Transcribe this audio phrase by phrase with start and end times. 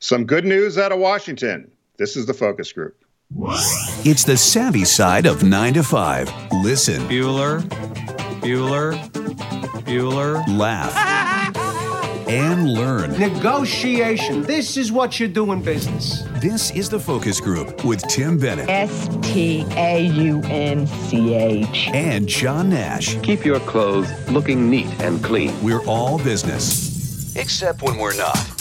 [0.00, 1.70] Some good news out of Washington.
[1.96, 3.04] This is the focus group.
[4.04, 6.52] It's the savvy side of 9 to 5.
[6.62, 7.02] Listen.
[7.08, 7.60] Bueller,
[8.40, 8.94] Bueller,
[9.84, 10.56] Bueller.
[10.56, 10.94] Laugh.
[12.28, 13.18] and learn.
[13.18, 14.42] Negotiation.
[14.42, 16.22] This is what you do in business.
[16.36, 18.68] This is the Focus Group with Tim Bennett.
[18.68, 21.88] S T A U N C H.
[21.92, 23.20] And John Nash.
[23.22, 25.60] Keep your clothes looking neat and clean.
[25.60, 28.57] We're all business, except when we're not.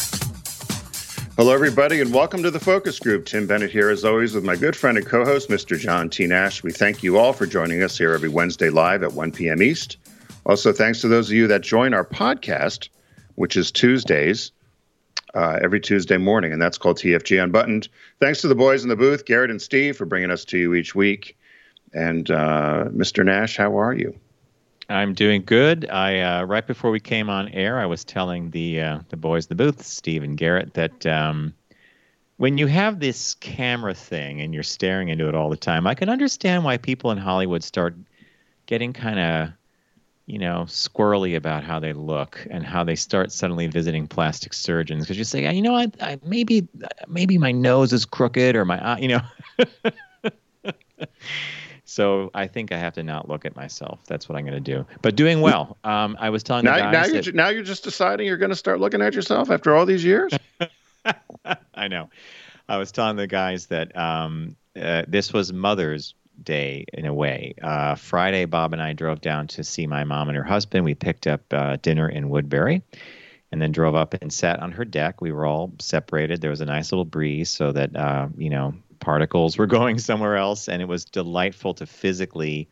[1.38, 3.28] Hello, everybody, and welcome to the Focus Group.
[3.28, 5.78] Tim Bennett here, as always, with my good friend and co host, Mr.
[5.78, 6.26] John T.
[6.26, 6.64] Nash.
[6.64, 9.62] We thank you all for joining us here every Wednesday live at 1 p.m.
[9.62, 9.98] East.
[10.48, 12.90] Also, thanks to those of you that join our podcast,
[13.36, 14.52] which is Tuesdays,
[15.36, 17.88] uh, every Tuesday morning, and that's called TFG Unbuttoned.
[18.20, 20.74] Thanks to the boys in the booth, Garrett and Steve, for bringing us to you
[20.74, 21.38] each week.
[21.94, 23.24] And uh, Mr.
[23.24, 24.20] Nash, how are you?
[24.90, 25.90] I'm doing good.
[25.90, 29.46] I uh, right before we came on air, I was telling the uh, the boys
[29.46, 31.54] in the booth, Steve and Garrett, that um,
[32.38, 35.94] when you have this camera thing and you're staring into it all the time, I
[35.96, 37.96] can understand why people in Hollywood start
[38.66, 39.50] getting kind of,
[40.26, 45.04] you know, squirrely about how they look and how they start suddenly visiting plastic surgeons
[45.04, 46.68] because you say, you know, I, I maybe
[47.08, 49.22] maybe my nose is crooked or my eye, you know.
[51.90, 54.02] So I think I have to not look at myself.
[54.08, 54.86] That's what I'm going to do.
[55.02, 55.78] But doing well.
[55.86, 58.36] Um, I was telling now, the guys now you're that, now you're just deciding you're
[58.36, 60.34] going to start looking at yourself after all these years.
[61.74, 62.10] I know.
[62.68, 66.14] I was telling the guys that um, uh, this was Mother's
[66.44, 67.56] Day in a way.
[67.62, 70.84] Uh, Friday, Bob and I drove down to see my mom and her husband.
[70.84, 72.84] We picked up uh, dinner in Woodbury
[73.54, 75.22] and then drove up and sat on her deck.
[75.22, 76.42] We were all separated.
[76.42, 80.38] There was a nice little breeze so that, uh, you know, particles were going somewhere
[80.38, 80.68] else.
[80.68, 82.70] And it was delightful to physically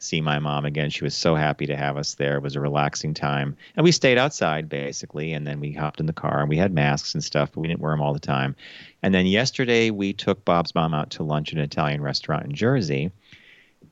[0.00, 0.90] see my mom again.
[0.90, 2.36] She was so happy to have us there.
[2.36, 3.56] It was a relaxing time.
[3.76, 5.32] And we stayed outside basically.
[5.32, 7.68] And then we hopped in the car and we had masks and stuff, but we
[7.68, 8.54] didn't wear them all the time.
[9.02, 12.54] And then yesterday we took Bob's mom out to lunch at an Italian restaurant in
[12.54, 13.10] Jersey.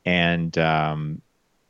[0.04, 1.20] And um,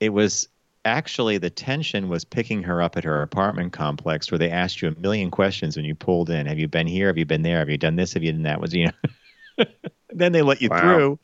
[0.00, 0.48] it was
[0.84, 4.88] actually the tension was picking her up at her apartment complex where they asked you
[4.88, 6.46] a million questions when you pulled in.
[6.46, 7.08] Have you been here?
[7.08, 7.58] Have you been there?
[7.58, 8.12] Have you done this?
[8.12, 8.60] Have you done that?
[8.60, 8.92] Was you know
[10.10, 10.80] then they let you Wow.
[10.80, 11.18] through.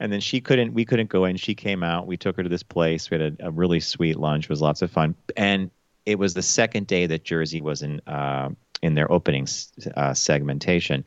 [0.00, 1.36] And then she couldn't we couldn't go in.
[1.36, 2.06] She came out.
[2.06, 3.10] We took her to this place.
[3.10, 4.44] We had a, a really sweet lunch.
[4.44, 5.14] It was lots of fun.
[5.36, 5.70] And
[6.06, 10.14] it was the second day that Jersey was in uh, in their opening s- uh,
[10.14, 11.04] segmentation.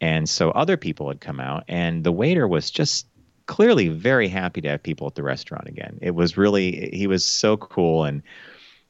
[0.00, 3.06] And so other people had come out and the waiter was just
[3.46, 5.98] clearly very happy to have people at the restaurant again.
[6.02, 8.22] It was really he was so cool and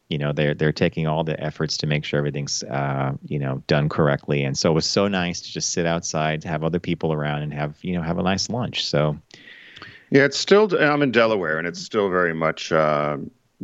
[0.09, 3.62] you know they're they're taking all the efforts to make sure everything's uh, you know
[3.66, 6.78] done correctly and so it was so nice to just sit outside to have other
[6.78, 9.16] people around and have you know have a nice lunch so
[10.10, 10.69] Yeah, it's still.
[10.78, 12.70] I'm in Delaware, and it's still very much.
[12.70, 13.16] Uh,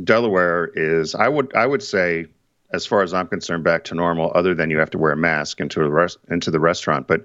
[0.03, 1.15] Delaware is.
[1.15, 1.55] I would.
[1.55, 2.27] I would say,
[2.73, 4.33] as far as I'm concerned, back to normal.
[4.35, 7.25] Other than you have to wear a mask into the rest into the restaurant, but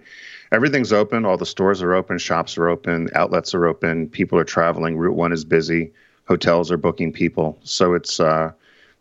[0.51, 1.25] everything's open.
[1.25, 2.19] All the stores are open.
[2.19, 3.09] Shops are open.
[3.15, 4.09] Outlets are open.
[4.09, 4.97] People are traveling.
[4.97, 5.91] Route One is busy.
[6.27, 7.57] Hotels are booking people.
[7.63, 8.19] So it's.
[8.19, 8.51] Uh,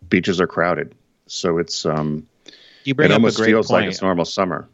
[0.08, 0.94] beaches are crowded.
[1.26, 1.84] So it's.
[1.86, 2.26] Um,
[2.84, 4.68] you bring it up a almost great feels point like it's normal summer.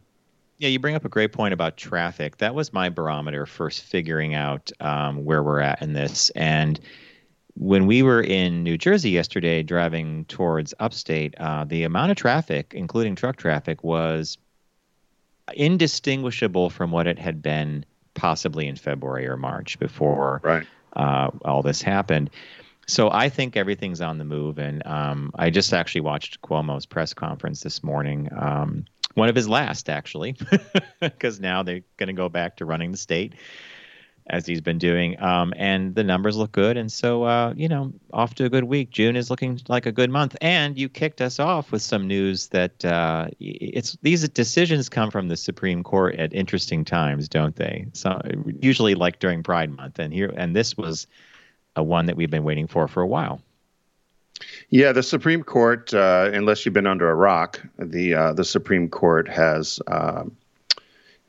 [0.58, 2.38] Yeah, you bring up a great point about traffic.
[2.38, 6.28] That was my barometer for figuring out um, where we're at in this.
[6.30, 6.78] And
[7.54, 12.74] when we were in New Jersey yesterday, driving towards upstate, uh, the amount of traffic,
[12.74, 14.36] including truck traffic, was
[15.54, 20.66] indistinguishable from what it had been possibly in February or March before Right.
[20.94, 22.30] uh, all this happened.
[22.90, 27.14] So I think everything's on the move, and um, I just actually watched Cuomo's press
[27.14, 28.28] conference this morning.
[28.36, 28.84] Um,
[29.14, 30.36] one of his last, actually,
[31.00, 33.34] because now they're going to go back to running the state
[34.28, 36.76] as he's been doing, um, and the numbers look good.
[36.76, 38.90] And so, uh, you know, off to a good week.
[38.90, 42.48] June is looking like a good month, and you kicked us off with some news
[42.48, 47.86] that uh, it's these decisions come from the Supreme Court at interesting times, don't they?
[47.92, 48.20] So
[48.60, 51.06] usually, like during Pride Month, and here, and this was
[51.80, 53.40] a one that we've been waiting for for a while.
[54.70, 58.88] Yeah, the Supreme Court, uh, unless you've been under a rock, the uh, the Supreme
[58.88, 60.36] Court has um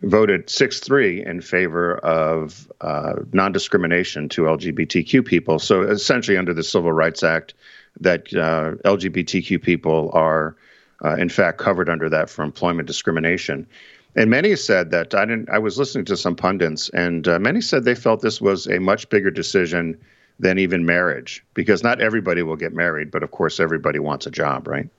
[0.03, 5.59] voted six three in favor of uh, non discrimination to LGBTQ people.
[5.59, 7.53] So essentially, under the Civil Rights Act,
[7.99, 10.55] that uh, LGBTQ people are
[11.03, 13.67] uh, in fact covered under that for employment discrimination.
[14.15, 15.49] And many said that I didn't.
[15.49, 18.79] I was listening to some pundits, and uh, many said they felt this was a
[18.79, 19.97] much bigger decision
[20.41, 24.31] than even marriage, because not everybody will get married, but of course everybody wants a
[24.31, 24.89] job, right?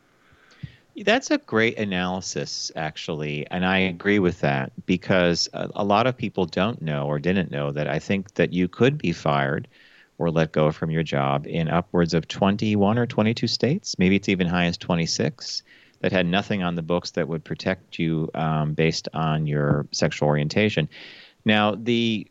[0.96, 6.44] That's a great analysis, actually, and I agree with that because a, lot of people
[6.44, 9.68] don't know or didn't know that I think that you could be fired
[10.18, 13.98] or let go from your job in upwards of 21 or 22 states.
[13.98, 15.62] Maybe it's even high as 26.
[16.00, 20.28] that had nothing on the books that would protect you um, based on your sexual
[20.28, 20.88] orientation.
[21.44, 22.26] Now, the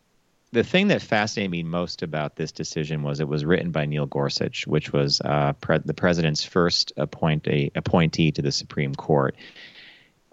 [0.51, 4.06] the thing that fascinated me most about this decision was it was written by Neil
[4.06, 9.36] Gorsuch, which was uh, pre- the president's first appointee, appointee to the Supreme Court.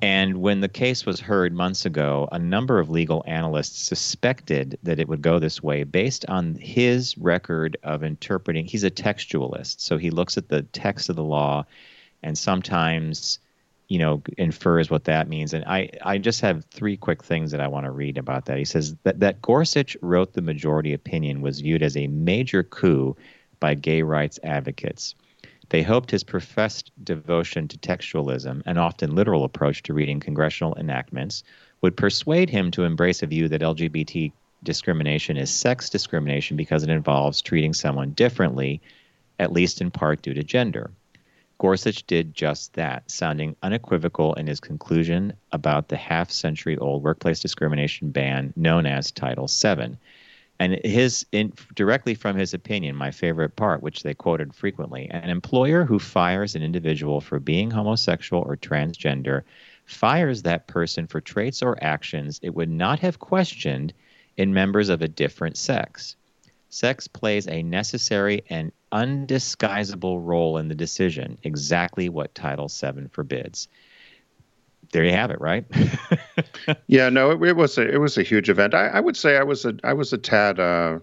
[0.01, 5.01] And when the case was heard months ago, a number of legal analysts suspected that
[5.01, 8.65] it would go this way based on his record of interpreting.
[8.65, 11.65] He's a textualist, so he looks at the text of the law
[12.23, 13.39] and sometimes
[13.89, 15.53] you know infers what that means.
[15.55, 18.59] And i i just have three quick things that i want to read about that.
[18.59, 23.17] He says that that gorsuch wrote the majority opinion was viewed as a major coup
[23.61, 25.15] by gay rights advocates.
[25.71, 31.43] They hoped his professed devotion to textualism and often literal approach to reading congressional enactments
[31.83, 34.33] would persuade him to embrace a view that lgbt
[34.63, 38.81] discrimination is sex discrimination because it involves treating someone differently
[39.39, 40.91] at least in part due to gender
[41.59, 47.41] Gorsuch did just that, sounding unequivocal in his conclusion about the half century old workplace
[47.41, 49.97] discrimination ban known as Title VII.
[50.61, 55.31] And his in, directly from his opinion, my favorite part, which they quoted frequently, an
[55.31, 59.43] employer who fires an individual for being homosexual or transgender
[59.85, 63.93] fires that person for traits or actions it would not have questioned
[64.37, 66.17] in members of a different sex.
[66.71, 73.69] Sex plays a necessary and undisguisable role in the decision, exactly what Title VII forbids.
[74.93, 75.65] There you have it, right?
[76.87, 78.75] yeah, no, it, it, was a it was a huge event.
[78.75, 80.99] I, I, would say I was a I was a tad uh,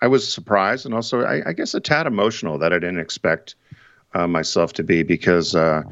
[0.00, 3.56] I was surprised and also I, I, guess a tad emotional that I didn't expect
[4.14, 5.82] uh, myself to be because uh,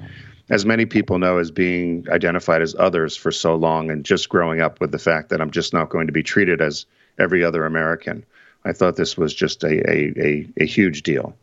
[0.50, 4.60] as many people know as being identified as others for so long and just growing
[4.60, 6.86] up with the fact that I'm just not going to be treated as
[7.18, 8.24] every other American.
[8.66, 11.36] I thought this was just a a, a, a huge deal,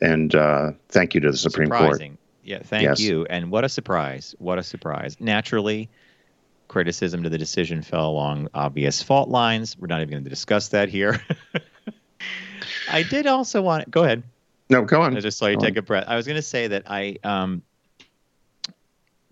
[0.00, 2.12] and uh, thank you to the Supreme Surprising.
[2.12, 2.18] Court.
[2.44, 3.00] Yeah, thank yes.
[3.00, 3.26] you.
[3.26, 4.34] And what a surprise!
[4.38, 5.16] What a surprise!
[5.20, 5.90] Naturally,
[6.68, 9.76] criticism to the decision fell along obvious fault lines.
[9.76, 11.20] We're not even going to discuss that here.
[12.90, 13.84] I did also want.
[13.84, 14.22] To, go ahead.
[14.70, 15.16] No, go on.
[15.16, 15.78] I just saw you go take on.
[15.78, 16.04] a breath.
[16.06, 17.62] I was going to say that I um,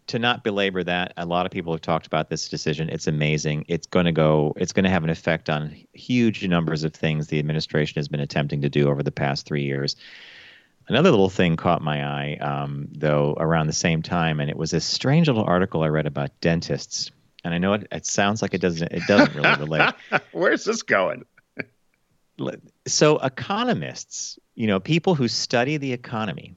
[0.09, 2.89] to not belabor that, a lot of people have talked about this decision.
[2.89, 3.65] It's amazing.
[3.69, 4.53] It's going to go.
[4.57, 8.21] It's going to have an effect on huge numbers of things the administration has been
[8.21, 9.97] attempting to do over the past three years.
[10.89, 14.73] Another little thing caught my eye, um, though, around the same time, and it was
[14.73, 17.11] a strange little article I read about dentists.
[17.43, 18.93] And I know it, it sounds like it doesn't.
[18.93, 19.95] It doesn't really relate.
[20.33, 21.25] Where's this going?
[22.87, 26.55] so economists, you know, people who study the economy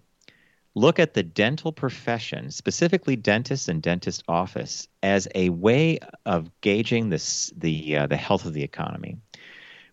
[0.75, 7.09] look at the dental profession, specifically dentists and dentist office, as a way of gauging
[7.09, 9.17] this, the uh, the health of the economy,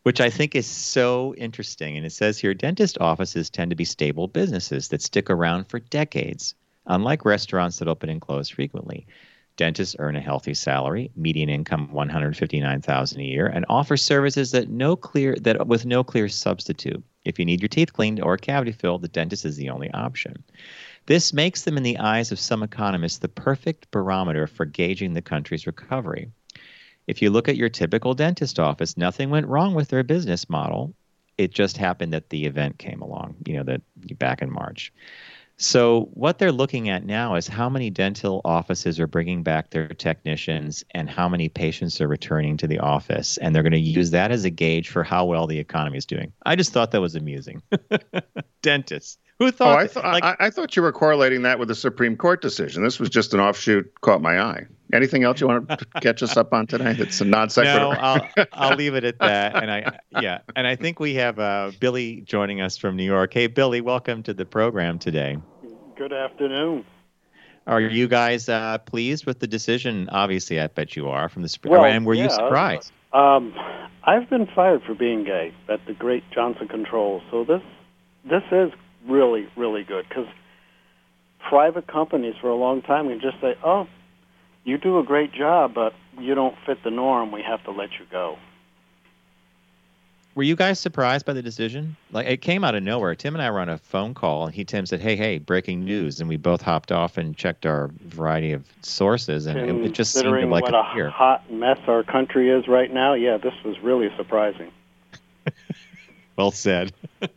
[0.02, 1.96] which I think is so interesting.
[1.96, 5.80] And it says here, dentist offices tend to be stable businesses that stick around for
[5.80, 6.54] decades,
[6.86, 9.06] unlike restaurants that open and close frequently.
[9.56, 14.96] Dentists earn a healthy salary, median income 159,000 a year, and offer services that no
[14.96, 17.02] clear that with no clear substitute.
[17.26, 19.90] If you need your teeth cleaned or a cavity filled, the dentist is the only
[19.90, 20.44] option.
[21.06, 25.22] This makes them, in the eyes of some economists, the perfect barometer for gauging the
[25.22, 26.30] country's recovery.
[27.06, 30.94] If you look at your typical dentist office, nothing went wrong with their business model.
[31.38, 33.82] It just happened that the event came along, you know, that
[34.18, 34.92] back in March.
[35.58, 39.88] So, what they're looking at now is how many dental offices are bringing back their
[39.88, 43.38] technicians and how many patients are returning to the office.
[43.38, 46.04] And they're going to use that as a gauge for how well the economy is
[46.04, 46.32] doing.
[46.44, 47.62] I just thought that was amusing.
[48.62, 49.16] Dentists.
[49.38, 49.78] Who thought?
[49.78, 52.40] Oh, I, th- like, I, I, thought you were correlating that with the Supreme Court
[52.40, 52.82] decision.
[52.82, 54.66] This was just an offshoot, caught my eye.
[54.94, 56.94] Anything else you want to catch us up on today?
[56.94, 57.78] That's a non sequitur.
[57.78, 59.56] No, I'll, I'll leave it at that.
[59.56, 63.34] And I, yeah, and I think we have uh, Billy joining us from New York.
[63.34, 65.36] Hey, Billy, welcome to the program today.
[65.96, 66.84] Good afternoon.
[67.66, 70.10] Are you guys uh, pleased with the decision?
[70.10, 71.72] Obviously, I bet you are from the Supreme.
[71.72, 72.92] Well, and were yeah, you surprised?
[73.14, 73.54] Um,
[74.04, 77.62] I've been fired for being gay at the great Johnson Controls, so this
[78.28, 78.72] this is
[79.08, 80.26] really, really good because
[81.48, 83.88] private companies for a long time can just say, "Oh,
[84.64, 87.32] you do a great job, but you don't fit the norm.
[87.32, 88.36] We have to let you go."
[90.36, 91.96] Were you guys surprised by the decision?
[92.12, 93.14] Like it came out of nowhere.
[93.14, 95.82] Tim and I were on a phone call, and he Tim said, "Hey, hey, breaking
[95.82, 99.92] news!" And we both hopped off and checked our variety of sources, and it, it,
[99.92, 103.14] just seemed like what a, a hot mess our country is right now.
[103.14, 104.70] Yeah, this was really surprising.
[106.36, 106.92] well said.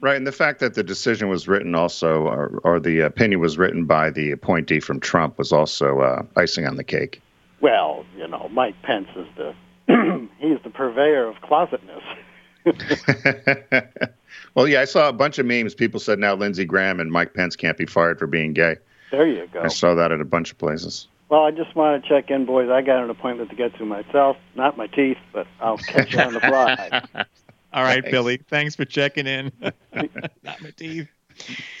[0.00, 3.58] Right, and the fact that the decision was written also, or, or the opinion was
[3.58, 7.20] written by the appointee from Trump, was also uh, icing on the cake.
[7.60, 9.56] Well, you know, Mike Pence is the
[10.38, 12.02] he's the purveyor of closetness.
[14.54, 15.74] well, yeah, I saw a bunch of memes.
[15.74, 18.76] People said now Lindsey Graham and Mike Pence can't be fired for being gay.
[19.10, 19.62] There you go.
[19.62, 21.08] I saw that at a bunch of places.
[21.28, 22.70] Well, I just want to check in, boys.
[22.70, 24.36] I got an appointment to get to myself.
[24.54, 27.02] Not my teeth, but I'll catch you on the fly.
[27.72, 28.10] All right, Thanks.
[28.10, 28.38] Billy.
[28.48, 29.52] Thanks for checking in.
[29.92, 31.08] Not my teeth.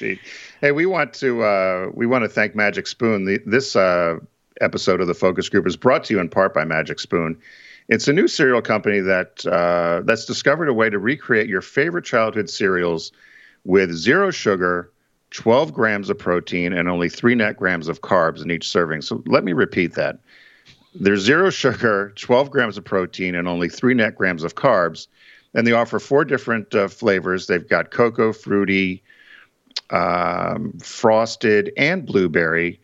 [0.00, 0.20] Indeed.
[0.60, 3.24] Hey, we want to uh, we want to thank Magic Spoon.
[3.24, 4.18] The, this uh,
[4.60, 7.40] episode of the Focus Group is brought to you in part by Magic Spoon.
[7.88, 12.04] It's a new cereal company that uh, that's discovered a way to recreate your favorite
[12.04, 13.12] childhood cereals
[13.64, 14.92] with zero sugar,
[15.30, 19.00] 12 grams of protein, and only three net grams of carbs in each serving.
[19.00, 20.18] So let me repeat that.
[20.94, 25.06] There's zero sugar, 12 grams of protein, and only three net grams of carbs.
[25.54, 27.46] And they offer four different uh, flavors.
[27.46, 29.02] They've got cocoa, fruity,
[29.90, 32.80] um, frosted, and blueberry.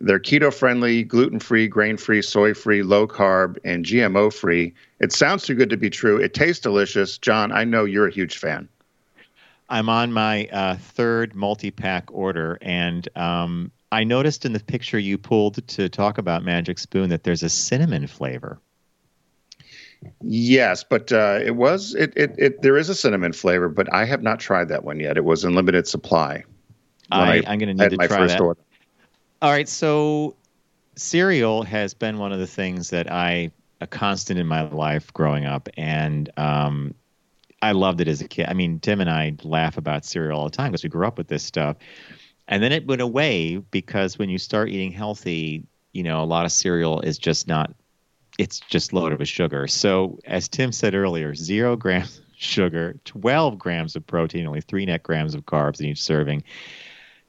[0.00, 4.74] They're keto friendly, gluten free, grain free, soy free, low carb, and GMO free.
[5.00, 6.18] It sounds too good to be true.
[6.18, 7.18] It tastes delicious.
[7.18, 8.68] John, I know you're a huge fan.
[9.68, 15.18] I'm on my uh, third multi-pack order, and um, I noticed in the picture you
[15.18, 18.60] pulled to talk about Magic Spoon that there's a cinnamon flavor.
[20.22, 24.04] Yes, but uh, it was it, it it there is a cinnamon flavor, but I
[24.04, 25.16] have not tried that one yet.
[25.16, 26.44] It was in limited supply.
[27.10, 28.40] I, I'm going to need to try first that.
[28.40, 28.60] order.
[29.40, 30.34] All right, so
[30.96, 35.46] cereal has been one of the things that I a constant in my life growing
[35.46, 36.92] up, and um,
[37.62, 38.46] I loved it as a kid.
[38.48, 41.18] I mean, Tim and I laugh about cereal all the time because we grew up
[41.18, 41.76] with this stuff,
[42.48, 46.44] and then it went away because when you start eating healthy, you know, a lot
[46.44, 47.72] of cereal is just not.
[48.38, 49.68] It's just loaded with sugar.
[49.68, 55.04] So, as Tim said earlier, zero grams sugar, 12 grams of protein, only three net
[55.04, 56.42] grams of carbs in each serving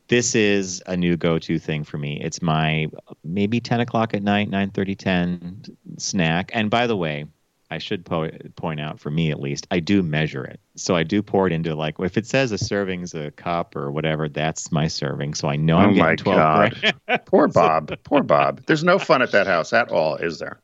[0.10, 2.20] this is a new go-to thing for me.
[2.22, 2.88] It's my
[3.24, 5.64] maybe 10 o'clock at night, 9:30, 10
[5.98, 6.52] snack.
[6.54, 7.26] And by the way,
[7.72, 10.60] I should po- point out for me at least, I do measure it.
[10.76, 13.92] So I do pour it into like if it says a serving's a cup or
[13.92, 15.36] whatever, that's my serving.
[15.36, 17.26] So I know Oh I'm getting 12 God.
[17.26, 17.96] Poor Bob.
[18.04, 18.64] Poor Bob.
[18.66, 20.60] There's no fun at that house at all, is there?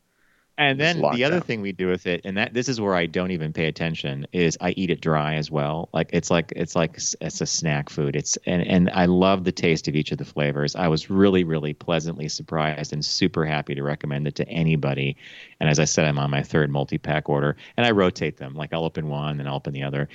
[0.58, 3.08] And then the other thing we do with it, and that this is where I
[3.08, 5.90] don't even pay attention, is I eat it dry as well.
[5.92, 8.16] Like it's like it's like it's a snack food.
[8.16, 10.76] It's and and I love the taste of each of the flavors.
[10.76, 15.18] I was really really pleasantly surprised and super happy to recommend it to anybody.
[15.60, 18.56] And as I said, I'm on my third multi pack order, and I rotate them.
[18.56, 20.08] Like I'll open one, then I'll open the other.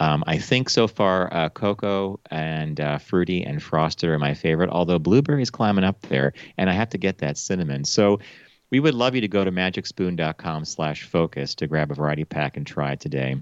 [0.00, 4.70] Um, I think so far, uh, cocoa and uh, fruity and frosted are my favorite.
[4.70, 7.84] Although blueberry is climbing up there, and I have to get that cinnamon.
[7.84, 8.20] So
[8.70, 12.56] we would love you to go to magicspoon.com slash focus to grab a variety pack
[12.56, 13.36] and try today.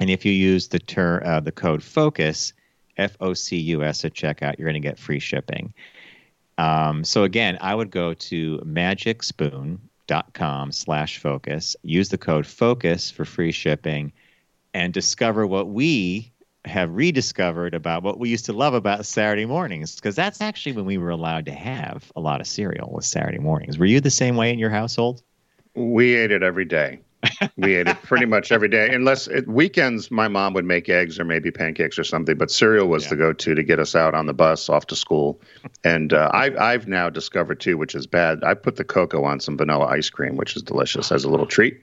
[0.00, 2.52] And if you use the ter- uh, the code FOCUS,
[2.96, 5.72] F O C U S at checkout, you're going to get free shipping.
[6.58, 13.24] Um, so again, I would go to magicspoon.com slash focus, use the code FOCUS for
[13.24, 14.12] free shipping,
[14.72, 16.32] and discover what we
[16.64, 19.96] have rediscovered about what we used to love about Saturday mornings.
[19.96, 23.38] Because that's actually when we were allowed to have a lot of cereal was Saturday
[23.38, 23.78] mornings.
[23.78, 25.22] Were you the same way in your household?
[25.74, 27.00] We ate it every day.
[27.56, 31.18] We ate it pretty much every day, unless it, weekends my mom would make eggs
[31.18, 32.36] or maybe pancakes or something.
[32.36, 33.10] But cereal was Yeah.
[33.10, 35.40] the go-to to get us out on the bus off to school.
[35.84, 38.44] And uh, I've I've now discovered too, which is bad.
[38.44, 41.46] I put the cocoa on some vanilla ice cream, which is delicious as a little
[41.46, 41.80] treat.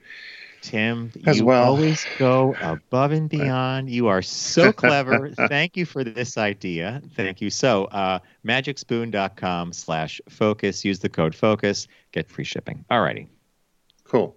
[0.62, 1.64] Tim, As you well.
[1.64, 3.90] always go above and beyond.
[3.90, 5.30] You are so clever.
[5.30, 7.02] Thank you for this idea.
[7.14, 7.50] Thank you.
[7.50, 10.84] So, uh, magicspoon.com slash focus.
[10.84, 11.88] Use the code focus.
[12.12, 12.84] Get free shipping.
[12.90, 13.26] All righty.
[14.04, 14.36] Cool.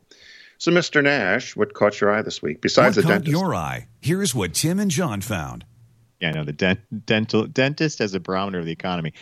[0.58, 1.04] So, Mr.
[1.04, 3.32] Nash, what caught your eye this week besides what the dentist?
[3.32, 3.88] your eye?
[4.02, 5.66] Here's what Tim and John found.
[6.22, 9.14] Yeah, I know the dent- dental dentist as a barometer of the economy.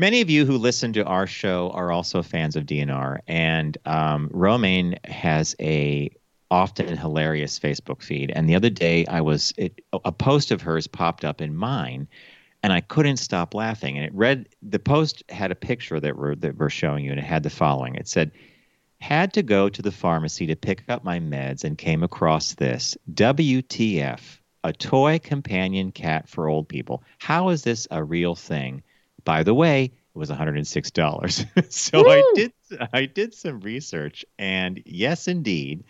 [0.00, 4.30] Many of you who listen to our show are also fans of DNR, and um,
[4.32, 6.10] Romaine has a
[6.50, 8.30] often hilarious Facebook feed.
[8.30, 12.08] And the other day, I was it, a post of hers popped up in mine,
[12.62, 13.98] and I couldn't stop laughing.
[13.98, 17.20] And it read the post had a picture that we're that we're showing you, and
[17.20, 17.94] it had the following.
[17.96, 18.32] It said,
[19.02, 22.96] "Had to go to the pharmacy to pick up my meds, and came across this
[23.12, 27.02] WTF." a toy companion cat for old people.
[27.18, 28.82] How is this a real thing?
[29.24, 31.72] By the way, it was $106.
[31.72, 32.52] so I did
[32.92, 35.84] I did some research and yes indeed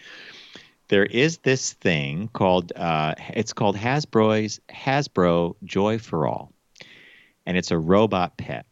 [0.90, 6.52] there is this thing called uh, it's called Hasbro's Hasbro Joy for All.
[7.46, 8.66] And it's a robot pet.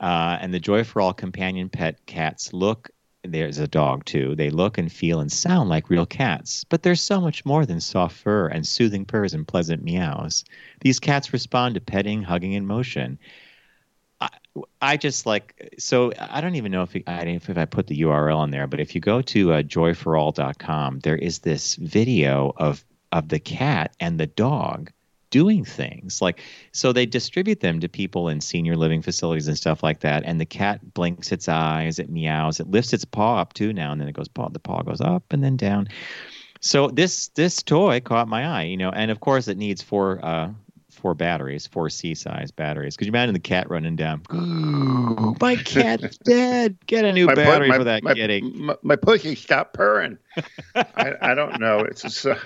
[0.00, 2.90] Uh, and the Joy for All companion pet cats look
[3.24, 4.34] there's a dog too.
[4.34, 7.80] They look and feel and sound like real cats, but they're so much more than
[7.80, 10.44] soft fur and soothing purrs and pleasant meows.
[10.80, 13.18] These cats respond to petting, hugging, and motion.
[14.20, 14.28] I,
[14.80, 18.44] I just like so I don't even know if I if I put the URL
[18.44, 23.28] in there, but if you go to uh, joyforall.com, there is this video of of
[23.28, 24.90] the cat and the dog
[25.32, 26.22] doing things.
[26.22, 30.22] Like so they distribute them to people in senior living facilities and stuff like that
[30.24, 33.90] and the cat blinks its eyes it meows it lifts its paw up too now
[33.90, 35.88] and then it goes paw the paw goes up and then down.
[36.60, 40.24] So this this toy caught my eye you know and of course it needs four
[40.24, 40.52] uh
[41.02, 44.22] four batteries four c-size batteries could you imagine the cat running down
[45.40, 48.76] my cat's dead get a new My pu- battery my- for that my, kitty My,
[48.82, 50.16] my pussy stopped purring.
[50.74, 51.80] I, I don't know.
[51.80, 52.36] It's just, uh,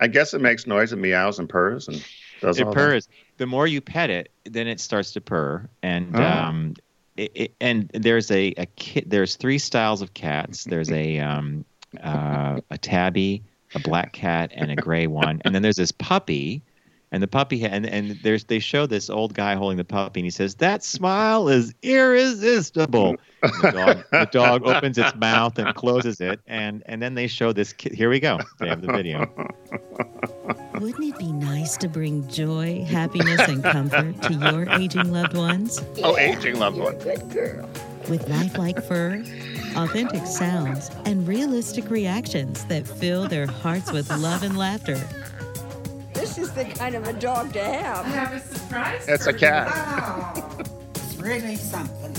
[0.00, 0.92] I guess it makes noise.
[0.92, 2.02] and meows and purrs and
[2.40, 3.08] does it all purrs.
[3.38, 6.22] The more you pet it, then it starts to purr, and Oh.
[6.22, 6.74] um,
[7.16, 9.10] it, it, and there's a a kit.
[9.10, 10.64] There's three styles of cats.
[10.64, 11.64] There's a um,
[12.02, 13.42] uh, a tabby,
[13.74, 16.62] a black cat, and a gray one, and then there's this puppy.
[17.12, 20.24] And the puppy, and and there's they show this old guy holding the puppy, and
[20.24, 26.20] he says, "That smile is irresistible." The dog, the dog opens its mouth and closes
[26.20, 27.72] it, and and then they show this.
[27.72, 28.38] Ki- Here we go.
[28.60, 29.28] They have the video.
[30.80, 35.80] Wouldn't it be nice to bring joy, happiness, and comfort to your aging loved ones?
[35.80, 36.04] that.
[36.04, 36.96] Oh, aging loved one.
[38.08, 39.22] With lifelike fur,
[39.76, 45.00] authentic sounds, and realistic reactions that fill their hearts with love and laughter.
[46.20, 48.04] This is the kind of a dog to have.
[48.04, 49.08] have a surprise.
[49.08, 49.68] It's a cat.
[50.36, 50.42] you.
[50.42, 50.58] Oh,
[50.94, 52.14] it's really something.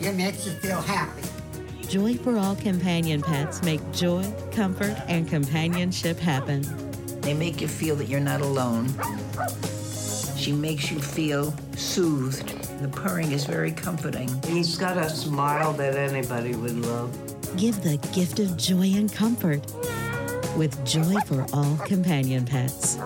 [0.00, 1.20] It makes you feel happy.
[1.86, 6.64] Joy for all companion pets make joy, comfort, and companionship happen.
[7.20, 8.88] They make you feel that you're not alone.
[10.38, 12.48] She makes you feel soothed.
[12.80, 14.30] The purring is very comforting.
[14.44, 17.14] He's got a smile that anybody would love.
[17.58, 19.60] Give the gift of joy and comfort
[20.58, 22.98] with Joy for all companion pets.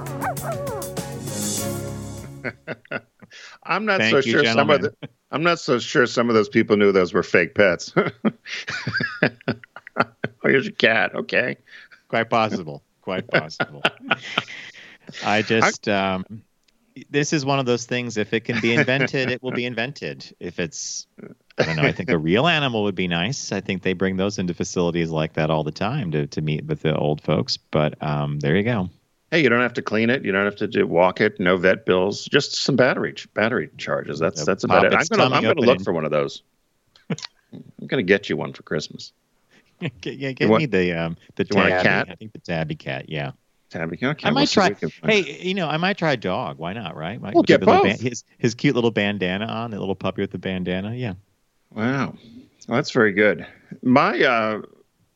[3.63, 4.95] I'm not Thank so you, sure some of the,
[5.31, 7.93] I'm not so sure some of those people knew those were fake pets.
[7.97, 8.09] oh,
[10.43, 11.15] here's your cat.
[11.15, 11.59] Okay.
[12.09, 12.83] Quite possible.
[13.03, 13.83] Quite possible.
[15.25, 16.25] I just um,
[17.11, 18.17] this is one of those things.
[18.17, 20.35] If it can be invented, it will be invented.
[20.41, 21.07] If it's
[21.59, 21.83] I don't know.
[21.83, 23.53] I think a real animal would be nice.
[23.53, 26.65] I think they bring those into facilities like that all the time to, to meet
[26.65, 27.57] with the old folks.
[27.57, 28.89] But um, there you go.
[29.31, 30.25] Hey, you don't have to clean it.
[30.25, 31.41] You don't have to do, walk it.
[31.41, 32.27] No vet bills.
[32.27, 34.19] Just some battery battery charges.
[34.19, 34.93] That's that's about it.
[34.95, 36.43] I'm gonna I'm gonna look for one of those.
[37.11, 39.13] I'm gonna get you one for Christmas.
[40.01, 41.83] Get, yeah, get want- me the um, the want tabby.
[41.83, 42.09] cat?
[42.09, 43.09] I think the tabby cat.
[43.09, 43.33] Yeah.
[43.69, 43.99] Tabby.
[44.01, 44.69] Okay, I might try.
[44.69, 45.13] we can find.
[45.13, 46.59] Hey, you know, I might try a dog.
[46.59, 46.95] Why not?
[46.95, 47.21] Right?
[47.21, 48.01] Might We'll get both.
[48.01, 49.73] his his cute little bandana on.
[49.73, 50.95] That little puppy with the bandana.
[50.95, 51.15] Yeah.
[51.75, 52.15] Wow,
[52.69, 53.47] well, that's very good.
[53.83, 54.63] My uh,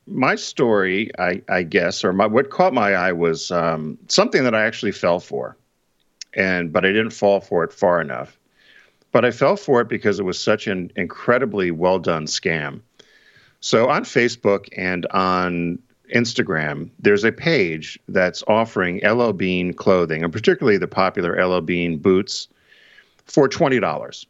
[0.06, 4.54] my story, I, I guess, or my what caught my eye was um, something that
[4.54, 5.56] I actually fell for,
[6.34, 8.38] and but I didn't fall for it far enough.
[9.12, 12.80] But I fell for it because it was such an incredibly well done scam.
[13.60, 15.78] So on Facebook and on
[16.14, 21.98] Instagram, there's a page that's offering LL Bean clothing, and particularly the popular LL Bean
[21.98, 22.48] boots,
[23.26, 24.26] for twenty dollars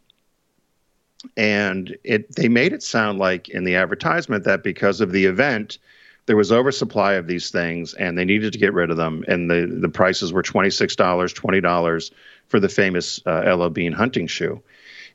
[1.36, 5.78] and it they made it sound like in the advertisement that because of the event
[6.26, 9.50] there was oversupply of these things and they needed to get rid of them and
[9.50, 12.10] the the prices were $26 $20
[12.48, 14.60] for the famous uh, LL Bean hunting shoe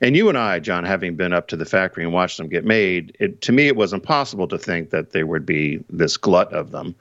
[0.02, 2.65] and you and I John having been up to the factory and watched them get
[2.65, 6.52] made it to me it was impossible to think that there would be this glut
[6.54, 6.95] of them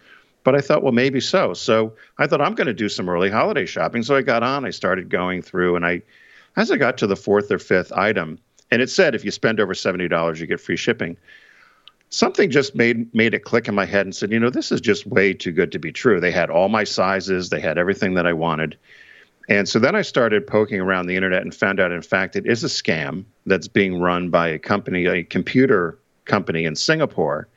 [0.44, 1.55] but I thought, well, maybe so.
[1.55, 4.03] So I thought I'm going to do some early holiday shopping.
[4.03, 6.03] So I got on, I started going through, and I,
[6.57, 8.38] as I got to the fourth or fifth item,
[8.70, 11.16] and it said if you spend over seventy dollars, you get free shipping.
[12.11, 14.80] Something just made made it click in my head and said, you know, this is
[14.80, 16.20] just way too good to be true.
[16.20, 18.76] They had all my sizes, they had everything that I wanted.
[19.48, 22.46] And so then I started poking around the internet and found out, in fact, it
[22.46, 27.48] is a scam that's being run by a company, a computer company in Singapore.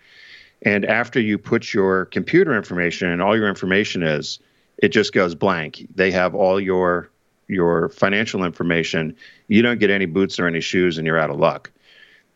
[0.63, 4.39] And after you put your computer information and all your information is,
[4.79, 5.87] it just goes blank.
[5.93, 7.09] They have all your
[7.47, 9.15] your financial information.
[9.53, 11.69] You don't get any boots or any shoes, and you're out of luck.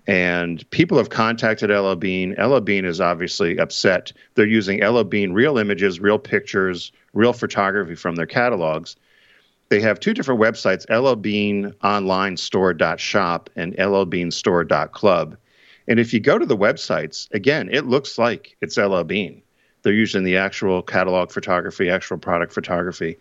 [0.06, 2.36] And people have contacted LL Bean.
[2.40, 4.14] LL Bean is obviously upset.
[4.36, 8.98] They're using LL Bean real images, real pictures, real photography from their catalogs.
[9.70, 15.38] They have two different websites, llbeanonlinestore.shop and llbeanstore.club.
[15.88, 19.42] And if you go to the websites, again, it looks like it's LL Bean.
[19.82, 23.18] They're using the actual catalog photography, actual product photography.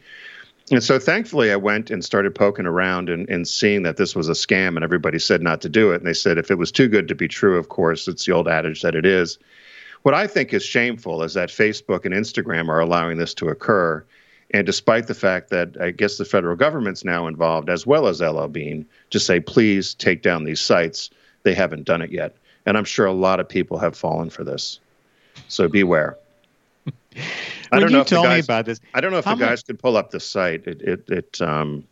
[0.73, 4.29] And so thankfully, I went and started poking around and, and seeing that this was
[4.29, 5.97] a scam, and everybody said not to do it.
[5.97, 8.33] And they said if it was too good to be true, of course, it's the
[8.33, 9.39] old adage that it is.
[10.03, 14.05] What I think is shameful is that Facebook and Instagram are allowing this to occur.
[14.53, 18.21] And despite the fact that I guess the federal government's now involved, as well as
[18.21, 21.11] LL Bean, to say, please take down these sites,
[21.45, 22.37] they haven't done it yet.
[22.65, 24.81] And I'm sure a lot of people have fallen for this.
[25.49, 26.17] So beware.
[27.73, 29.25] I don't you know if the told me guys, about this, I don't know if
[29.25, 30.67] the mu- guys could pull up the site.
[30.67, 31.85] It it, it um,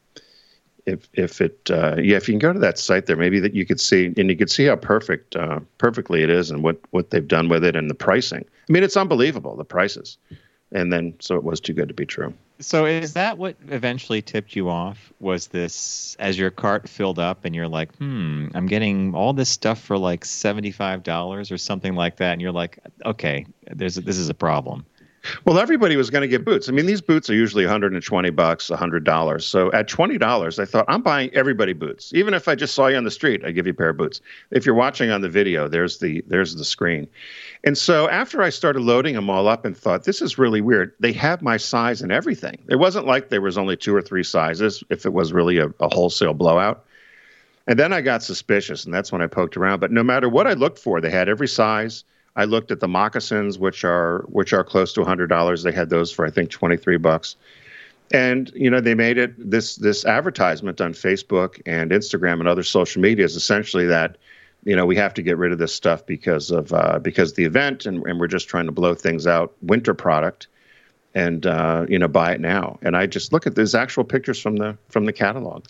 [0.86, 3.54] if if it uh, yeah, if you can go to that site there, maybe that
[3.54, 6.78] you could see and you could see how perfect uh, perfectly it is and what
[6.90, 8.44] what they've done with it and the pricing.
[8.68, 10.18] I mean, it's unbelievable the prices.
[10.72, 12.34] And then so it was too good to be true.
[12.58, 15.12] So is that what eventually tipped you off?
[15.20, 19.48] Was this as your cart filled up and you're like, hmm, I'm getting all this
[19.48, 23.98] stuff for like seventy five dollars or something like that, and you're like, okay, there's
[23.98, 24.84] a, this is a problem.
[25.44, 26.68] Well, everybody was going to get boots.
[26.68, 29.46] I mean, these boots are usually 120 bucks, 100 dollars.
[29.46, 32.12] So at 20 dollars, I thought I'm buying everybody boots.
[32.14, 33.96] Even if I just saw you on the street, I give you a pair of
[33.96, 34.20] boots.
[34.50, 37.08] If you're watching on the video, there's the there's the screen.
[37.64, 40.92] And so after I started loading them all up and thought this is really weird,
[41.00, 42.58] they have my size and everything.
[42.68, 44.82] It wasn't like there was only two or three sizes.
[44.90, 46.84] If it was really a, a wholesale blowout.
[47.66, 49.80] And then I got suspicious, and that's when I poked around.
[49.80, 52.04] But no matter what I looked for, they had every size.
[52.36, 55.62] I looked at the moccasins, which are which are close to hundred dollars.
[55.62, 57.36] They had those for I think twenty three bucks,
[58.12, 62.64] and you know they made it this this advertisement on Facebook and Instagram and other
[62.64, 64.18] social media is essentially that
[64.64, 67.44] you know we have to get rid of this stuff because of uh, because the
[67.44, 70.48] event and, and we're just trying to blow things out winter product
[71.14, 72.78] and uh, you know buy it now.
[72.82, 75.66] And I just look at there's actual pictures from the from the catalog.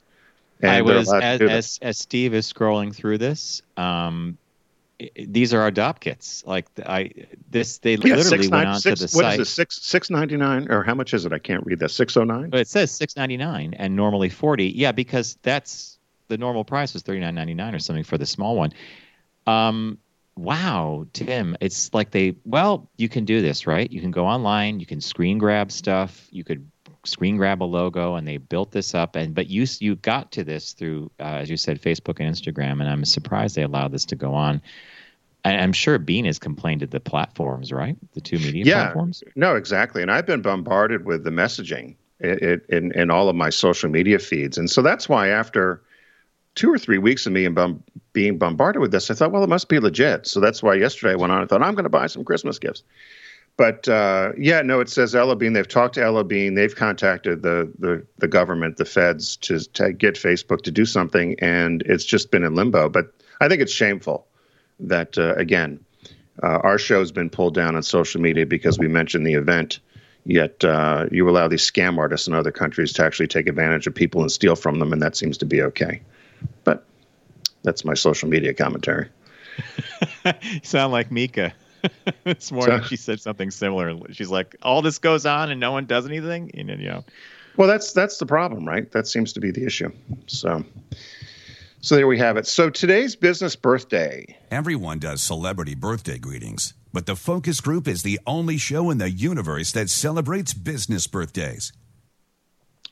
[0.61, 3.61] And I was as, as as Steve is scrolling through this.
[3.77, 4.39] Um,
[5.17, 6.45] these are our Dopp kits.
[6.47, 7.11] Like I
[7.51, 9.01] this they Yeah, literally six went nine onto six.
[9.01, 9.41] the What is site.
[9.41, 9.45] it?
[9.47, 11.33] Six six ninety nine or how much is it?
[11.33, 11.91] I can't read that.
[11.91, 12.51] Six oh nine.
[12.51, 14.69] But it says six ninety nine and normally forty.
[14.69, 18.27] Yeah, because that's the normal price was thirty nine ninety nine or something for the
[18.27, 18.73] small one.
[19.47, 19.99] Um,
[20.37, 23.91] wow, Tim, it's like they well, you can do this, right?
[23.91, 26.71] You can go online, you can screen grab stuff, you could
[27.07, 29.17] screen grab a logo, and they built this up.
[29.17, 32.81] And but you you got to this through, uh, as you said, Facebook and Instagram,
[32.81, 34.61] and I'm surprised they allowed this to go on.
[35.45, 37.97] And I'm sure Bean has complained to the platforms, right?
[38.15, 39.23] The two media yeah, platforms.
[39.37, 40.01] No, exactly.
[40.01, 43.91] And I've been bombarded with the messaging i- i- in, in all of my social
[43.91, 44.57] media feeds.
[44.57, 45.83] And so that's why after
[46.55, 47.83] two or three weeks of me and bum,
[48.15, 50.27] being bombarded with this, I thought, well, it must be legit.
[50.27, 52.59] So that's why yesterday I went on and thought, I'm going to buy some Christmas
[52.59, 52.83] gifts.
[53.57, 55.53] But uh, yeah, no, it says LL Bean.
[55.53, 56.55] They've talked to LL Bean.
[56.55, 61.37] They've contacted the, the, the government, the feds, to, to get Facebook to do something.
[61.39, 62.89] And it's just been in limbo.
[62.89, 64.27] But I think it's shameful
[64.81, 65.85] that, uh, again,
[66.43, 69.79] uh, our show's been pulled down on social media because we mentioned the event.
[70.27, 73.95] Yet uh, you allow these scam artists in other countries to actually take advantage of
[73.95, 76.01] people and steal from them, and that seems to be okay.
[76.65, 76.85] But
[77.63, 79.11] that's my social media commentary.
[80.63, 81.53] sound like Mika.
[82.25, 83.97] this morning So- she said something similar.
[84.13, 87.05] She's like, "All this goes on and no one does anything." And then, you know,
[87.57, 88.91] Well, that's that's the problem, right?
[88.93, 89.91] That seems to be the issue.
[90.27, 90.65] So,
[91.81, 92.47] so there we have it.
[92.47, 94.37] So today's business birthday.
[94.51, 99.11] Everyone does celebrity birthday greetings, but the Focus Group is the only show in the
[99.11, 101.73] universe that celebrates business birthdays.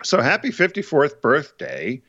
[0.05, 2.03] So happy 54th birthday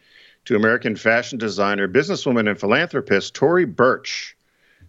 [0.45, 4.35] to American fashion designer, businesswoman, and philanthropist Tory Burch.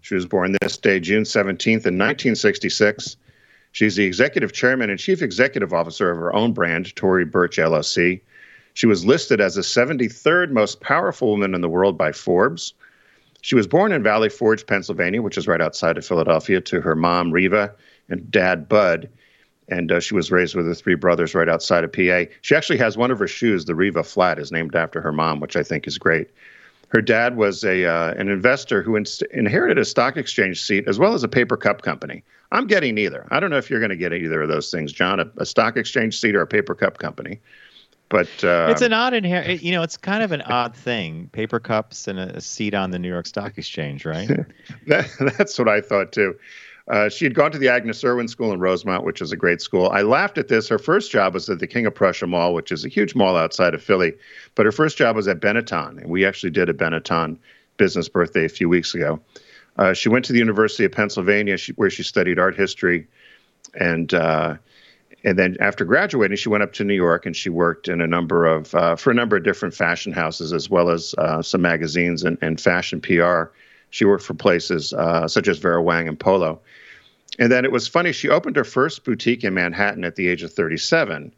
[0.05, 3.17] She was born this day, June 17th, in 1966.
[3.73, 8.21] She's the executive chairman and chief executive officer of her own brand, Tory Burch LLC.
[8.75, 12.75] She was listed as the 73rd most powerful woman in the world by Forbes.
[13.41, 16.95] She was born in Valley Forge, Pennsylvania, which is right outside of Philadelphia, to her
[16.95, 17.73] mom, Reva,
[18.11, 19.09] and dad, Bud.
[19.71, 22.31] And uh, she was raised with her three brothers right outside of PA.
[22.43, 25.41] She actually has one of her shoes, the Reva Flat, is named after her mom,
[25.41, 26.29] which I think is great.
[26.89, 30.99] Her dad was a uh, an investor who in- inherited a stock exchange seat as
[30.99, 32.23] well as a paper cup company.
[32.53, 33.27] I'm getting neither.
[33.31, 35.47] I don't know if you're going to get either of those things, John, a, a
[35.47, 37.41] stock exchange seat or a paper cup company.
[38.09, 39.63] But uh, it's an odd inherent.
[39.63, 41.31] You know, it's kind of an odd thing.
[41.33, 44.29] Paper cups and a, a seat on the New York Stock Exchange, right?
[44.87, 46.39] that, that's what I thought too.
[46.87, 49.63] Uh, she had gone to the Agnes Irwin School in Rosemont, which is a great
[49.63, 49.89] school.
[49.89, 50.69] I laughed at this.
[50.69, 53.37] Her first job was at the King of Prussia Mall, which is a huge mall
[53.37, 54.13] outside of Philly.
[54.55, 57.39] But her first job was at Benetton, and we actually did a Benetton
[57.79, 59.19] business birthday a few weeks ago.
[59.77, 63.07] Uh, she went to the University of Pennsylvania, she, where she studied art history,
[63.75, 64.57] and uh,
[65.25, 68.07] and then after graduating, she went up to New York and she worked in a
[68.07, 71.63] number of uh, for a number of different fashion houses as well as uh, some
[71.63, 73.45] magazines and, and fashion PR.
[73.95, 76.61] She worked for places uh, such as Vera Wang and Polo.
[77.39, 78.11] And then it was funny.
[78.11, 81.33] She opened her first boutique in Manhattan at the age of 37,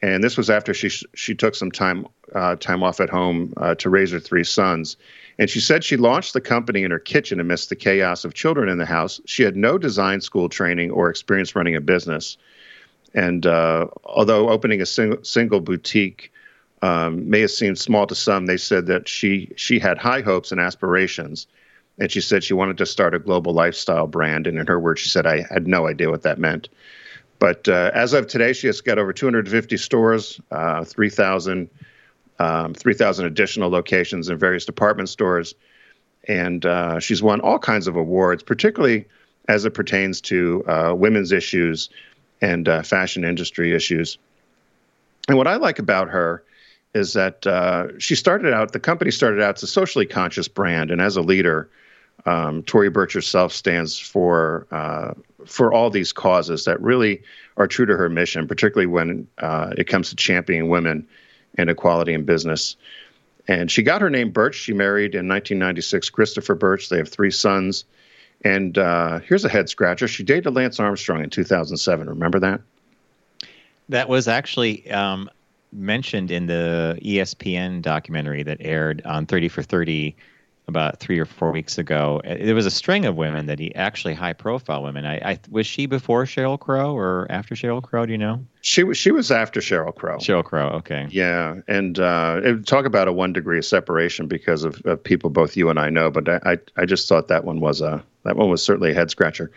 [0.00, 3.74] and this was after she she took some time uh, time off at home uh,
[3.74, 4.96] to raise her three sons.
[5.38, 8.70] And she said she launched the company in her kitchen amidst the chaos of children
[8.70, 9.20] in the house.
[9.26, 12.38] She had no design school training or experience running a business.
[13.12, 16.32] And uh, although opening a sing- single boutique
[16.80, 20.50] um, may have seemed small to some, they said that she she had high hopes
[20.50, 21.46] and aspirations.
[22.00, 24.46] And she said she wanted to start a global lifestyle brand.
[24.46, 26.68] And in her words, she said, I had no idea what that meant.
[27.38, 31.70] But uh, as of today, she has got over 250 stores, uh, 3,000
[32.40, 35.54] um, 3,000 additional locations in various department stores.
[36.26, 39.06] And uh, she's won all kinds of awards, particularly
[39.48, 41.90] as it pertains to uh, women's issues
[42.40, 44.16] and uh, fashion industry issues.
[45.28, 46.42] And what I like about her
[46.94, 50.90] is that uh, she started out, the company started out as a socially conscious brand.
[50.90, 51.68] And as a leader,
[52.26, 55.14] um, Tory Burch herself stands for uh,
[55.46, 57.22] for all these causes that really
[57.56, 61.06] are true to her mission, particularly when uh, it comes to championing women
[61.56, 62.76] and equality in business.
[63.48, 64.54] And she got her name Burch.
[64.54, 66.88] She married in 1996 Christopher Burch.
[66.88, 67.84] They have three sons.
[68.44, 70.08] And uh, here's a head scratcher.
[70.08, 72.08] She dated Lance Armstrong in 2007.
[72.08, 72.60] Remember that?
[73.88, 75.28] That was actually um,
[75.72, 80.14] mentioned in the ESPN documentary that aired on 30 for 30
[80.70, 82.22] about three or four weeks ago.
[82.24, 85.04] There was a string of women that he actually high profile women.
[85.04, 88.06] I, I was she before Sheryl Crow or after Sheryl Crow?
[88.06, 88.44] Do you know?
[88.62, 90.16] She was she was after Sheryl Crow.
[90.16, 91.06] Sheryl Crow, okay.
[91.10, 95.56] Yeah, and uh, talk about a one degree of separation because of, of, people both
[95.56, 96.10] you and I know.
[96.10, 98.94] But I, I I just thought that one was a that one was certainly a
[98.94, 99.50] head scratcher.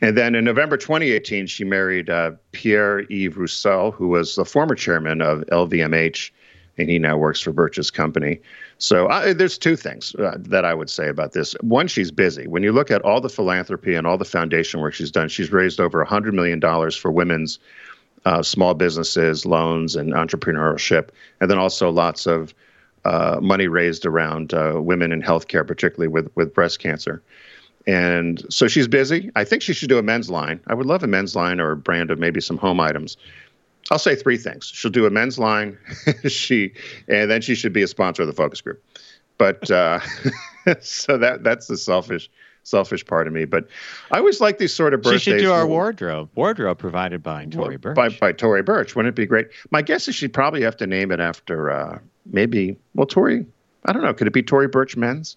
[0.00, 4.74] And then in November 2018, she married uh, Pierre Yves Roussel, who was the former
[4.74, 6.30] chairman of LVMH,
[6.78, 8.40] and he now works for Burch's company.
[8.80, 11.52] So I, there's two things uh, that I would say about this.
[11.60, 12.46] One, she's busy.
[12.46, 15.52] When you look at all the philanthropy and all the foundation work she's done, she's
[15.52, 17.58] raised over $100 million for women's
[18.24, 22.54] uh, small businesses, loans, and entrepreneurship, and then also lots of
[23.04, 27.22] uh, money raised around uh, women in healthcare, particularly with, with breast cancer.
[27.86, 29.30] And so she's busy.
[29.36, 30.58] I think she should do a men's line.
[30.68, 33.18] I would love a men's line or a brand of maybe some home items
[33.90, 34.66] I'll say three things.
[34.66, 35.76] She'll do a men's line,
[36.28, 36.72] she,
[37.08, 38.82] and then she should be a sponsor of the focus group.
[39.36, 40.00] But uh,
[40.80, 42.30] so that that's the selfish
[42.62, 43.44] selfish part of me.
[43.46, 43.68] But
[44.10, 45.22] I always like these sort of birthdays.
[45.22, 46.30] She should do our wardrobe.
[46.34, 47.96] Wardrobe provided by Tory Burch.
[47.96, 48.94] By, by Tory Burch.
[48.94, 49.48] Wouldn't it be great?
[49.70, 53.46] My guess is she'd probably have to name it after uh, maybe well Tory.
[53.86, 54.14] I don't know.
[54.14, 55.36] Could it be Tory Burch Men's?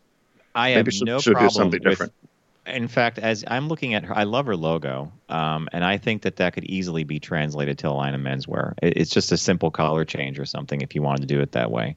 [0.55, 2.13] I have maybe no problem do something different.
[2.21, 2.29] With,
[2.65, 6.21] in fact, as I'm looking at her, I love her logo, um, and I think
[6.21, 8.73] that that could easily be translated to a line of menswear.
[8.81, 11.71] It's just a simple color change or something if you wanted to do it that
[11.71, 11.95] way.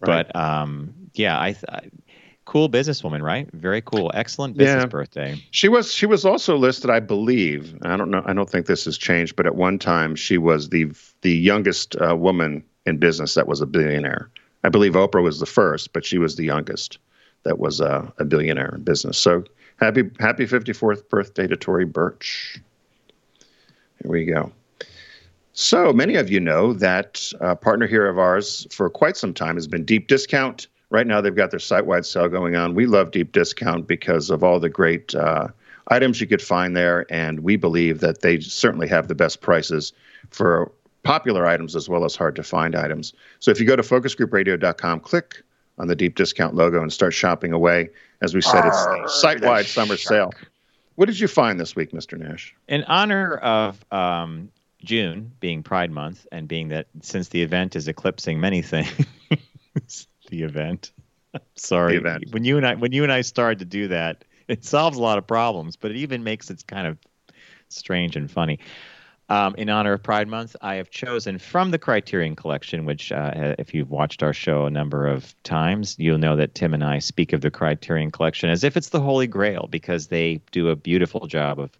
[0.00, 0.26] Right.
[0.32, 1.90] But um, yeah, I, I
[2.44, 3.48] cool businesswoman, right?
[3.52, 4.86] Very cool, excellent business yeah.
[4.86, 5.44] birthday.
[5.50, 7.76] She was she was also listed, I believe.
[7.82, 8.22] I don't know.
[8.24, 11.96] I don't think this has changed, but at one time she was the the youngest
[11.96, 14.30] uh, woman in business that was a billionaire.
[14.64, 16.98] I believe Oprah was the first, but she was the youngest
[17.44, 19.18] that was a, a billionaire in business.
[19.18, 19.44] So
[19.78, 22.60] Happy happy 54th birthday to Tory Burch.
[24.02, 24.52] Here we go.
[25.52, 29.56] So many of you know that a partner here of ours for quite some time
[29.56, 30.68] has been Deep Discount.
[30.90, 32.74] Right now, they've got their site wide sale going on.
[32.74, 35.48] We love Deep Discount because of all the great uh,
[35.88, 39.92] items you could find there, and we believe that they certainly have the best prices
[40.30, 43.12] for popular items as well as hard to find items.
[43.40, 45.42] So if you go to focusgroupradio.com, click
[45.78, 47.90] on the Deep Discount logo and start shopping away.
[48.20, 50.34] As we said, it's site wide summer shark.
[50.34, 50.48] sale.
[50.96, 52.18] What did you find this week, Mr.
[52.18, 52.54] Nash?
[52.66, 54.50] In honor of um,
[54.84, 59.06] June being Pride Month and being that since the event is eclipsing many things,
[60.30, 60.90] the event.
[61.54, 62.24] Sorry, the event.
[62.32, 65.00] when you and I when you and I started to do that, it solves a
[65.00, 66.98] lot of problems, but it even makes it kind of
[67.68, 68.58] strange and funny.
[69.30, 73.54] Um, in honor of Pride Month, I have chosen from the Criterion Collection, which, uh,
[73.58, 76.98] if you've watched our show a number of times, you'll know that Tim and I
[76.98, 80.76] speak of the Criterion Collection as if it's the Holy Grail because they do a
[80.76, 81.78] beautiful job of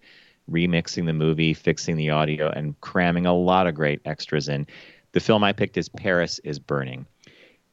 [0.50, 4.66] remixing the movie, fixing the audio, and cramming a lot of great extras in.
[5.12, 7.06] The film I picked is Paris is Burning.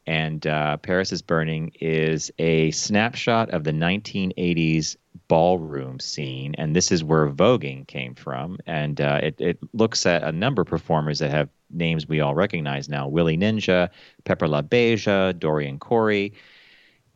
[0.07, 6.91] And uh, Paris is Burning is a snapshot of the 1980s ballroom scene, and this
[6.91, 8.59] is where voguing came from.
[8.67, 12.35] And uh, it, it looks at a number of performers that have names we all
[12.35, 13.89] recognize now: Willie Ninja,
[14.23, 16.33] Pepper LaBeija, Dorian Corey.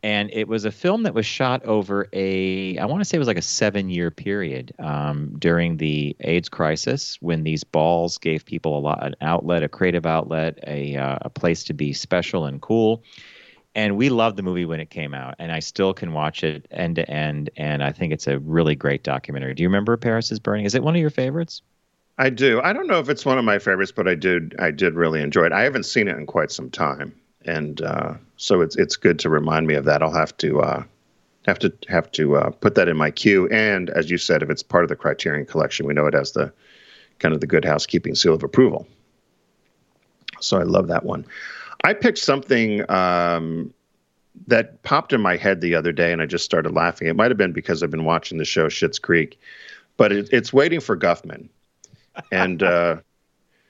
[0.02, 3.18] And it was a film that was shot over a, I want to say it
[3.18, 8.44] was like a seven year period um, during the AIDS crisis when these balls gave
[8.44, 12.46] people a lot, an outlet, a creative outlet, a, uh, a place to be special
[12.46, 13.02] and cool.
[13.74, 16.66] And we loved the movie when it came out and i still can watch it
[16.72, 19.54] end to end and i think it's a really great documentary.
[19.54, 20.64] Do you remember paris is burning?
[20.64, 21.62] Is it one of your favorites?
[22.18, 22.60] I do.
[22.60, 25.22] I don't know if it's one of my favorites but i did i did really
[25.22, 25.52] enjoy it.
[25.52, 29.28] I haven't seen it in quite some time and uh, so it's it's good to
[29.28, 30.82] remind me of that i'll have to uh,
[31.46, 34.50] have to have to uh, put that in my queue and as you said if
[34.50, 36.52] it's part of the criterion collection we know it has the
[37.18, 38.86] kind of the good housekeeping seal of approval
[40.40, 41.24] so i love that one
[41.84, 43.72] I picked something um,
[44.46, 47.08] that popped in my head the other day, and I just started laughing.
[47.08, 49.38] It might have been because I've been watching the show Schitt's Creek,
[49.96, 51.48] but it, it's Waiting for Guffman.
[52.32, 52.96] and uh,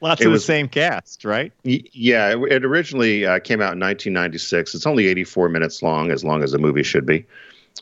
[0.00, 1.52] lots it of was- the same cast, right?
[1.64, 4.74] y- yeah, it, it originally uh, came out in 1996.
[4.74, 7.24] It's only 84 minutes long, as long as a movie should be.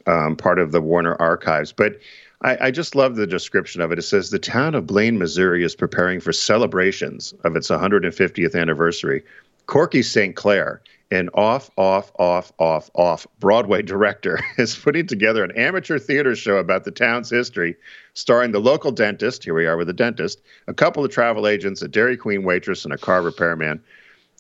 [0.07, 1.99] Um, part of the Warner Archives, but
[2.43, 3.99] I, I just love the description of it.
[3.99, 9.25] It says the town of Blaine, Missouri, is preparing for celebrations of its 150th anniversary.
[9.67, 10.37] Corky St.
[10.37, 16.35] Clair, an off, off, off, off, off Broadway director, is putting together an amateur theater
[16.35, 17.77] show about the town's history,
[18.15, 19.45] starring the local dentist.
[19.45, 22.85] Here we are with a dentist, a couple of travel agents, a Dairy Queen waitress,
[22.85, 23.83] and a car repairman.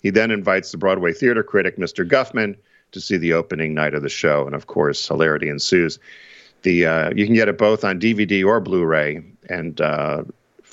[0.02, 2.06] He then invites the Broadway theater critic, Mr.
[2.06, 2.56] Guffman,
[2.92, 5.98] to see the opening night of the show, and of course, hilarity ensues.
[6.62, 10.24] The uh, you can get it both on DVD or Blu-ray, and uh,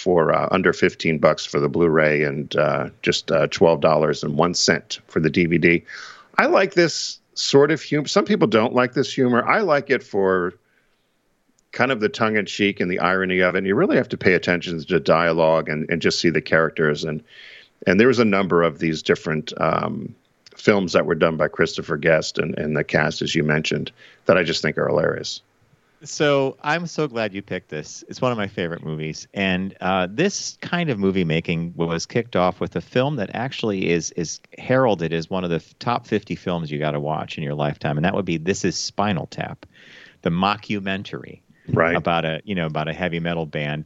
[0.05, 4.53] for uh, under 15 bucks for the Blu-ray and uh, just uh, $12 and one
[4.53, 5.83] cent for the DVD.
[6.37, 8.07] I like this sort of humor.
[8.07, 9.43] Some people don't like this humor.
[9.43, 10.53] I like it for
[11.71, 13.57] kind of the tongue-in-cheek and the irony of it.
[13.57, 17.03] And you really have to pay attention to dialogue and, and just see the characters.
[17.03, 17.23] And
[17.87, 20.13] and there was a number of these different um,
[20.55, 23.91] films that were done by Christopher Guest and, and the cast, as you mentioned,
[24.27, 25.41] that I just think are hilarious.
[26.05, 28.03] So I'm so glad you picked this.
[28.07, 32.35] It's one of my favorite movies, and uh, this kind of movie making was kicked
[32.35, 36.35] off with a film that actually is is heralded as one of the top 50
[36.35, 39.27] films you got to watch in your lifetime, and that would be This Is Spinal
[39.27, 39.65] Tap,
[40.21, 41.95] the mockumentary right.
[41.95, 43.85] about a you know about a heavy metal band,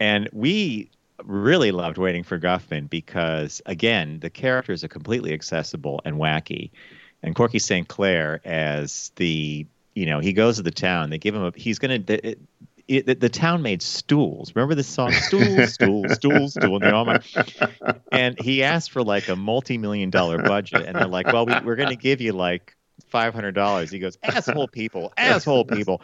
[0.00, 0.90] and we
[1.24, 6.70] really loved waiting for Guffman because again the characters are completely accessible and wacky,
[7.22, 7.86] and Corky St.
[7.86, 11.78] Clair as the you know he goes to the town they give him a he's
[11.78, 12.40] gonna the, it,
[12.88, 17.04] it, the, the town made stools remember the song stools stools stools stool and all
[17.04, 17.20] my,
[18.12, 21.76] and he asked for like a multi-million dollar budget and they're like well we, we're
[21.76, 22.76] gonna give you like
[23.10, 23.90] five hundred dollars.
[23.90, 26.00] He goes, asshole people, asshole people.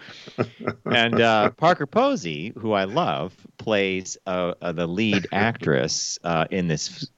[0.84, 6.68] And uh, Parker Posey, who I love, plays uh, uh, the lead actress uh, in
[6.68, 7.08] this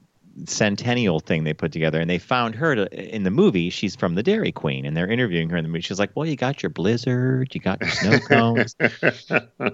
[0.47, 2.01] centennial thing they put together.
[2.01, 3.71] And they found her to, in the movie.
[3.71, 5.81] She's from the Dairy Queen, and they're interviewing her in the movie.
[5.81, 8.77] She's like, "Well, you got your blizzard, you got your snow cones."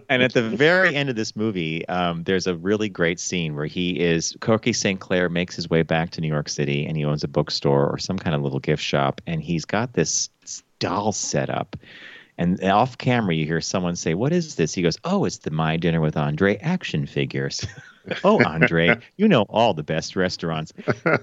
[0.08, 3.66] and at the very end of this movie, um, there's a really great scene where
[3.66, 5.00] he is Corky St.
[5.00, 7.98] Clair makes his way back to New York City, and he owns a bookstore or
[7.98, 10.30] some kind of little gift shop, and he's got this
[10.78, 11.76] doll set up.
[12.36, 15.50] And off camera, you hear someone say, "What is this?" He goes, "Oh, it's the
[15.50, 17.64] My Dinner with Andre action figures."
[18.24, 20.72] oh, Andre, you know all the best restaurants,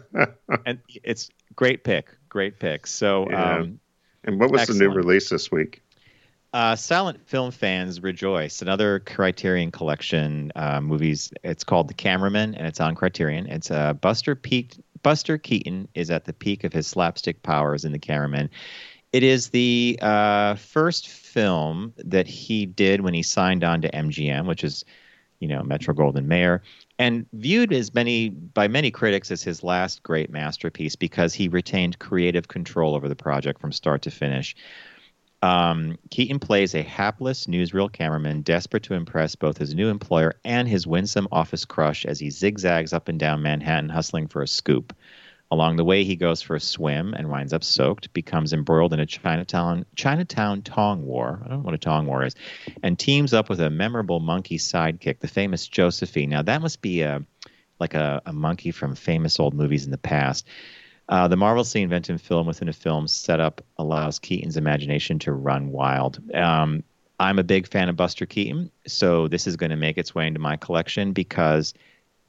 [0.65, 2.87] and it's great pick, great pick.
[2.87, 3.59] So, Yeah.
[3.59, 3.79] um,
[4.23, 5.81] And what was the new release this week?
[6.53, 8.61] uh, silent film fans rejoice.
[8.61, 11.31] Another Criterion Collection uh, movies.
[11.43, 13.47] It's called The Cameraman, and it's on Criterion.
[13.47, 14.75] It's uh, Buster Peak.
[15.01, 18.49] Buster Keaton is at the peak of his slapstick powers in The Cameraman.
[19.13, 24.45] It is the uh, first film that he did when he signed on to MGM,
[24.45, 24.83] which is,
[25.41, 26.61] you know, Metro Goldwyn Mayer,
[26.97, 31.99] and viewed as many by many critics as his last great masterpiece because he retained
[31.99, 34.55] creative control over the project from start to finish.
[35.41, 40.67] Um, Keaton plays a hapless newsreel cameraman desperate to impress both his new employer and
[40.67, 44.93] his winsome office crush as he zigzags up and down Manhattan hustling for a scoop.
[45.51, 49.01] Along the way, he goes for a swim and winds up soaked, becomes embroiled in
[49.01, 51.41] a Chinatown Chinatown tong war.
[51.43, 52.35] I don't know what a tong war is,
[52.81, 56.29] and teams up with a memorable monkey sidekick, the famous Josephine.
[56.29, 57.25] Now that must be a
[57.81, 60.47] like a, a monkey from famous old movies in the past.
[61.09, 66.21] Uh, the marvelously inventive film within a film setup allows Keaton's imagination to run wild.
[66.33, 66.83] Um,
[67.19, 70.27] I'm a big fan of Buster Keaton, so this is going to make its way
[70.27, 71.73] into my collection because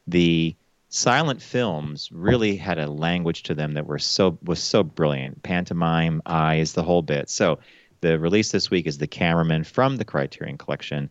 [0.08, 0.56] the
[0.92, 5.42] silent films really had a language to them that were so was so brilliant.
[5.42, 7.31] Pantomime, eyes, the whole bit.
[7.31, 7.59] So
[8.02, 11.09] the release this week is The Cameraman from the Criterion Collection,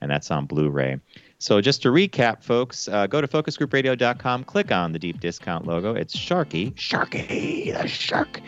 [0.00, 1.00] and that's on Blu-ray.
[1.38, 5.94] So just to recap, folks, uh, go to focusgroupradio.com, click on the deep discount logo.
[5.94, 8.42] It's Sharky, Sharky, the shark,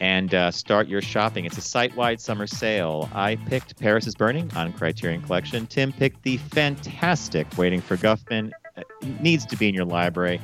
[0.00, 1.46] and uh, start your shopping.
[1.46, 3.08] It's a site-wide summer sale.
[3.14, 5.66] I picked Paris is Burning on Criterion Collection.
[5.66, 8.52] Tim picked the fantastic Waiting for Guffman.
[8.76, 8.86] It
[9.20, 10.40] needs to be in your library.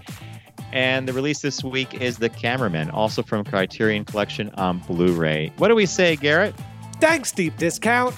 [0.73, 5.53] And the release this week is The Cameraman, also from Criterion Collection on Blu-ray.
[5.57, 6.55] What do we say, Garrett?
[7.01, 8.15] Thanks, deep discount.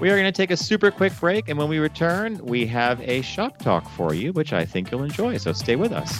[0.00, 3.00] We are going to take a super quick break, and when we return, we have
[3.02, 5.36] a shop talk for you, which I think you'll enjoy.
[5.36, 6.18] So stay with us.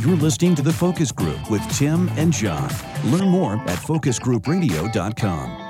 [0.00, 2.70] You're listening to The Focus Group with Tim and John.
[3.04, 5.69] Learn more at focusgroupradio.com.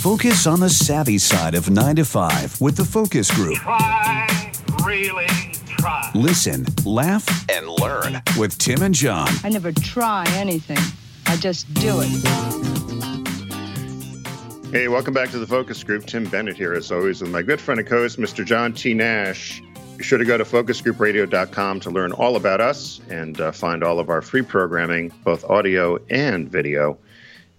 [0.00, 3.56] Focus on the savvy side of 9 to 5 with The Focus Group.
[3.56, 4.50] Try,
[4.82, 5.26] really
[5.66, 6.10] try.
[6.14, 9.28] Listen, laugh, and learn with Tim and John.
[9.44, 10.78] I never try anything.
[11.26, 12.08] I just do it.
[14.72, 16.06] Hey, welcome back to the Focus Group.
[16.06, 18.42] Tim Bennett here, as always, with my good friend and co-host, Mr.
[18.42, 18.94] John T.
[18.94, 19.62] Nash.
[19.98, 23.98] Be sure to go to focusgroupradio.com to learn all about us and uh, find all
[23.98, 26.96] of our free programming, both audio and video.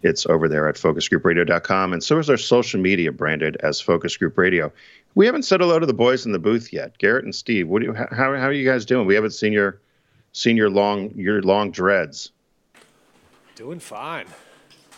[0.04, 4.38] It's over there at focusgroupradio.com, and so is our social media branded as Focus Group
[4.38, 4.72] Radio.
[5.16, 7.68] We haven't said hello to the boys in the booth yet, Garrett and Steve.
[7.68, 9.06] What do you, how, how are you guys doing?
[9.06, 9.80] We haven't seen your
[10.34, 12.32] seen your long your long dreads.
[13.56, 14.26] Doing fine.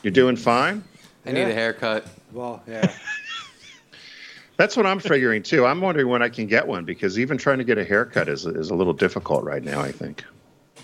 [0.03, 0.83] You're doing fine.
[1.25, 2.05] I need a haircut.
[2.31, 2.93] Well, yeah.
[4.57, 5.65] That's what I'm figuring too.
[5.65, 8.45] I'm wondering when I can get one because even trying to get a haircut is
[8.45, 9.81] is a little difficult right now.
[9.81, 10.23] I think.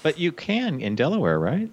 [0.01, 1.69] But you can in Delaware, right?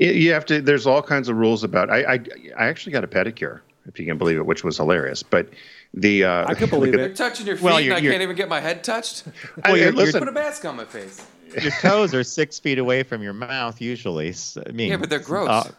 [0.00, 0.60] Y- You have to.
[0.60, 1.90] There's all kinds of rules about.
[1.90, 2.20] I I,
[2.56, 5.22] I actually got a pedicure, if you can believe it, which was hilarious.
[5.22, 5.48] But
[5.94, 6.98] the uh, I could believe it.
[6.98, 9.24] You're touching your feet Well, and you're- I you're- can't even get my head touched.
[9.64, 11.24] I- you're- listen, Put a mask on my face.
[11.62, 14.32] Your toes are six feet away from your mouth usually.
[14.32, 15.48] So, I mean, Yeah, but they're gross.
[15.48, 15.70] uh,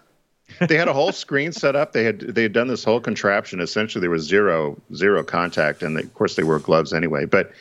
[0.65, 1.91] they had a whole screen set up.
[1.91, 3.59] They had they had done this whole contraption.
[3.59, 7.25] Essentially, there was zero zero contact, and they, of course they wore gloves anyway.
[7.25, 7.51] But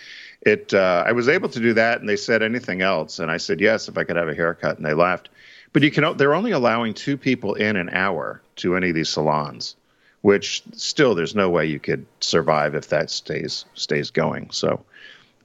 [0.42, 3.36] it uh, I was able to do that, and they said anything else, and I
[3.38, 5.28] said yes if I could have a haircut, and they laughed.
[5.72, 9.08] But you can they're only allowing two people in an hour to any of these
[9.08, 9.76] salons,
[10.22, 14.50] which still there's no way you could survive if that stays stays going.
[14.50, 14.82] So,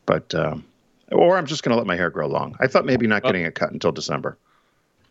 [0.05, 0.63] but um,
[1.11, 2.55] or I'm just going to let my hair grow long.
[2.59, 4.37] I thought maybe not getting it cut until December.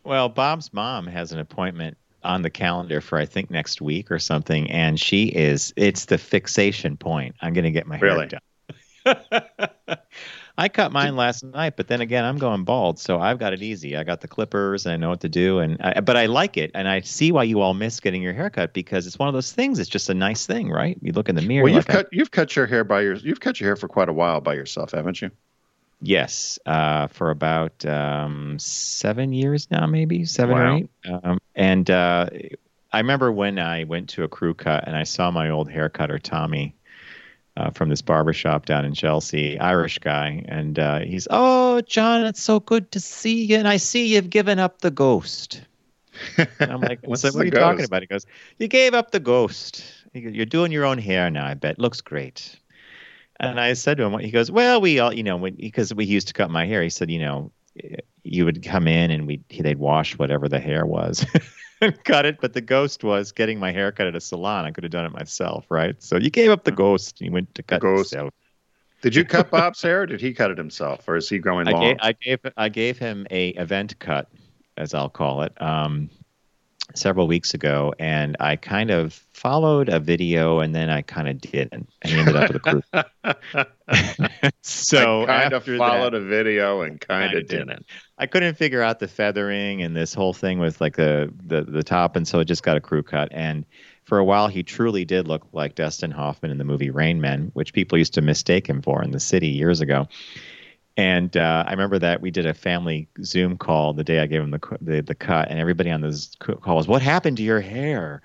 [0.03, 4.17] Well, Bob's mom has an appointment on the calendar for I think next week or
[4.19, 7.35] something, and she is it's the fixation point.
[7.41, 8.27] I'm going to get my hair Really?
[8.27, 8.37] done.
[10.61, 13.63] I cut mine last night, but then again, I'm going bald, so I've got it
[13.63, 13.97] easy.
[13.97, 16.55] I got the clippers, and I know what to do, and I, but I like
[16.55, 19.33] it, and I see why you all miss getting your haircut because it's one of
[19.33, 19.79] those things.
[19.79, 20.99] It's just a nice thing, right?
[21.01, 21.63] You look in the mirror.
[21.63, 23.87] Well, you've like, cut you've cut your hair by your you've cut your hair for
[23.87, 25.31] quite a while by yourself, haven't you?
[25.99, 30.73] Yes, uh, for about um, seven years now, maybe seven Wow.
[30.73, 30.89] or eight.
[31.11, 32.29] Um, and uh,
[32.91, 36.21] I remember when I went to a crew cut and I saw my old haircutter
[36.21, 36.75] Tommy
[37.57, 42.41] uh, from this barbershop down in Chelsea, Irish guy, and uh, he's, "Oh, John, it's
[42.41, 45.61] so good to see you, and I see you've given up the ghost."
[46.37, 48.01] And I'm like, What's so what are you talking about?
[48.01, 48.25] He goes,
[48.59, 49.83] "You gave up the ghost.
[50.13, 51.45] Goes, You're doing your own hair now.
[51.45, 52.57] I bet looks great."
[53.41, 56.05] And I said to him, he goes, well, we all, you know, when, because we
[56.05, 56.83] used to cut my hair.
[56.83, 57.51] He said, you know,
[58.23, 61.25] you would come in and we they'd wash whatever the hair was
[61.81, 62.37] and cut it.
[62.39, 64.65] But the ghost was getting my hair cut at a salon.
[64.65, 66.01] I could have done it myself, right?
[66.01, 67.19] So you gave up the ghost.
[67.19, 67.87] And you went to cut Hmm.
[67.87, 68.11] ghost.
[68.13, 68.33] yourself.
[69.01, 70.01] Did you cut Bob's hair?
[70.01, 71.81] Or did he cut it himself, or is he going I long?
[71.81, 74.29] gave, I gave I gave him a event cut,
[74.77, 76.09] as I'll call it, um,
[76.97, 81.39] several weeks ago, and I kind of followed a video, and then I kind of
[81.39, 82.81] didn't, and ended up with a crew.
[84.61, 87.67] so I kind of followed that, a video and kind Kinda didn't.
[87.67, 87.85] didn't.
[88.17, 91.83] I couldn't figure out the feathering and this whole thing with like the, the the
[91.83, 93.29] top, and so it just got a crew cut.
[93.31, 93.65] And
[94.03, 97.51] for a while, he truly did look like Dustin Hoffman in the movie Rain Man,
[97.53, 100.07] which people used to mistake him for in the city years ago.
[101.01, 104.43] And uh, I remember that we did a family Zoom call the day I gave
[104.43, 107.59] him the the, the cut, and everybody on this call was, "What happened to your
[107.59, 108.21] hair?"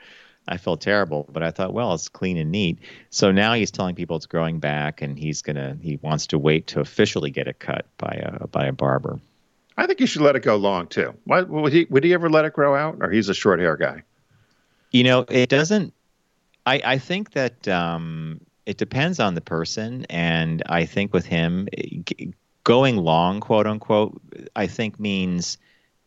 [0.46, 2.78] I felt terrible, but I thought, well, it's clean and neat.
[3.08, 6.66] So now he's telling people it's growing back, and he's gonna he wants to wait
[6.66, 9.20] to officially get it cut by a by a barber.
[9.78, 11.14] I think you should let it go long too.
[11.24, 13.78] Why, would he would he ever let it grow out, or he's a short hair
[13.78, 14.02] guy?
[14.90, 15.94] You know, it doesn't.
[16.66, 21.68] I I think that um, it depends on the person, and I think with him,
[22.66, 24.20] going long, quote unquote,
[24.56, 25.56] I think means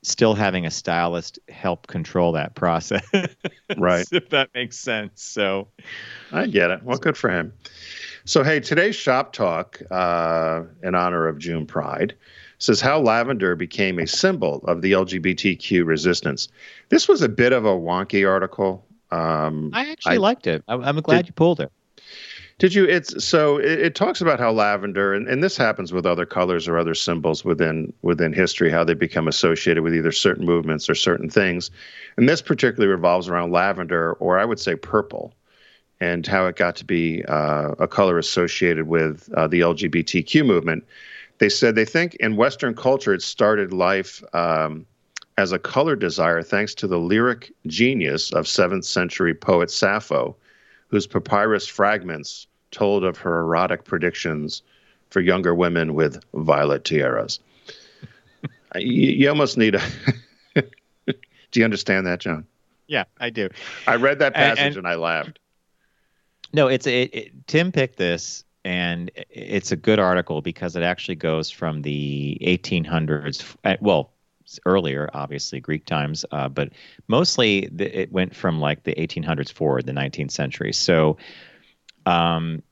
[0.03, 3.03] still having a stylist help control that process.
[3.77, 4.05] Right.
[4.11, 5.21] if that makes sense.
[5.21, 5.67] So
[6.31, 6.83] I get it.
[6.83, 7.53] Well, good for him.
[8.25, 12.15] So, hey, today's shop talk uh, in honor of June Pride
[12.57, 16.49] says how lavender became a symbol of the LGBTQ resistance.
[16.89, 18.85] This was a bit of a wonky article.
[19.11, 20.63] Um, I actually liked it.
[20.67, 21.71] I, I'm glad you pulled it.
[22.59, 22.83] Did you?
[22.83, 26.67] It's so it, it talks about how lavender, and, and this happens with other colors
[26.67, 30.95] or other symbols within within history, how they become associated with either certain movements or
[30.95, 31.71] certain things.
[32.17, 35.33] And this particularly revolves around lavender, or I would say purple,
[36.01, 40.85] and how it got to be uh, a color associated with uh, the LGBTQ movement.
[41.37, 44.85] They said they think in Western culture it started life um,
[45.37, 50.35] as a color desire thanks to the lyric genius of seventh century poet Sappho
[50.89, 54.61] whose papyrus fragments told of her erotic predictions
[55.09, 57.39] for younger women with violet tiaras.
[58.75, 59.81] you, you almost need a.
[61.51, 62.45] Do you understand that, John?
[62.87, 63.49] Yeah, I do.
[63.87, 65.39] I read that passage and- and, I laughed.
[66.53, 67.47] No, it's it, it.
[67.47, 73.55] Tim picked this and it's a good article because it actually goes from the 1800s.
[73.63, 74.11] uh, Well,
[74.65, 76.69] earlier, obviously Greek times, uh, but
[77.07, 80.73] mostly the, it went from like the 1800s forward, the 19th century.
[80.73, 81.17] So.
[82.05, 82.63] Um,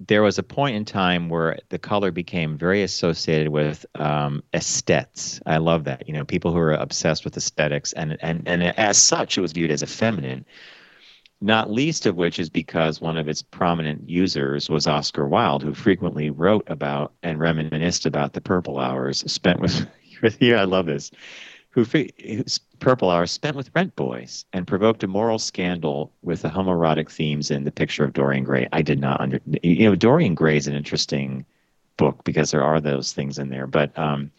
[0.00, 4.42] there was a point in time where the color became very associated with um.
[5.46, 6.06] I love that.
[6.06, 9.52] You know, people who are obsessed with aesthetics, and and and as such, it was
[9.52, 10.44] viewed as effeminate.
[11.40, 15.72] Not least of which is because one of its prominent users was Oscar Wilde, who
[15.72, 19.86] frequently wrote about and reminisced about the purple hours spent with.
[20.40, 21.12] Here, I love this.
[21.70, 21.84] Who
[22.80, 27.50] purple hours spent with rent boys and provoked a moral scandal with the homoerotic themes
[27.50, 28.66] in the picture of Dorian Gray.
[28.72, 29.40] I did not under.
[29.62, 31.44] You know, Dorian Gray is an interesting
[31.96, 33.96] book because there are those things in there, but.
[33.98, 34.30] um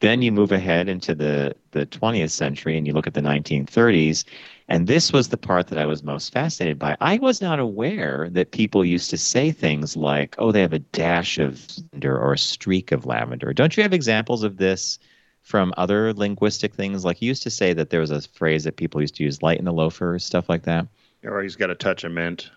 [0.00, 4.24] then you move ahead into the, the 20th century and you look at the 1930s.
[4.68, 6.96] And this was the part that I was most fascinated by.
[7.00, 10.78] I was not aware that people used to say things like, oh, they have a
[10.78, 13.52] dash of lavender or a streak of lavender.
[13.54, 14.98] Don't you have examples of this
[15.44, 17.04] from other linguistic things?
[17.04, 19.42] Like you used to say that there was a phrase that people used to use,
[19.42, 20.88] light in the loafer, stuff like that.
[21.22, 22.50] Or he's got a touch of mint.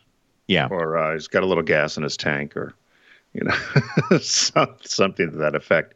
[0.48, 0.68] Yeah.
[0.72, 2.74] Or uh, he's got a little gas in his tank, or
[3.34, 5.94] you know, some, something to that effect.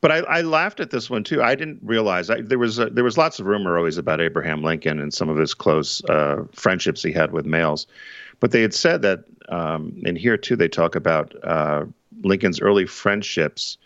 [0.00, 1.42] But I, I laughed at this one too.
[1.42, 4.62] I didn't realize I, there was a, there was lots of rumor always about Abraham
[4.62, 7.86] Lincoln and some of his close uh, friendships he had with males.
[8.38, 11.84] But they had said that, um, and here too they talk about uh,
[12.22, 13.76] Lincoln's early friendships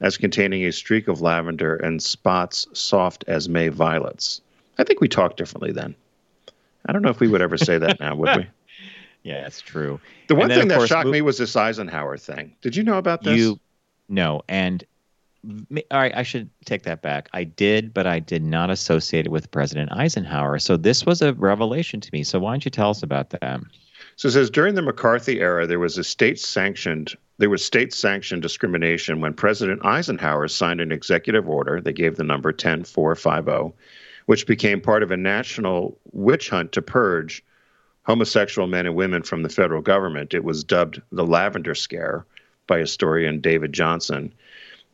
[0.00, 4.40] as containing a streak of lavender and spots soft as May violets.
[4.78, 5.94] I think we talked differently then.
[6.86, 8.46] I don't know if we would ever say that now, would we?
[9.22, 10.00] Yeah, that's true.
[10.28, 12.54] The one then, thing that course, shocked mo- me was this Eisenhower thing.
[12.62, 13.38] Did you know about this?
[13.38, 13.60] You
[14.08, 14.82] no, and
[15.44, 17.28] all right, I should take that back.
[17.32, 20.58] I did, but I did not associate it with President Eisenhower.
[20.58, 22.24] So this was a revelation to me.
[22.24, 23.60] So why don't you tell us about that?
[24.16, 27.94] So it says during the McCarthy era, there was a state sanctioned there was state
[27.94, 31.80] sanctioned discrimination when President Eisenhower signed an executive order.
[31.80, 33.74] They gave the number 10450,
[34.26, 37.42] which became part of a national witch hunt to purge
[38.02, 40.34] homosexual men and women from the federal government.
[40.34, 42.26] It was dubbed the Lavender Scare
[42.66, 44.34] by historian David Johnson.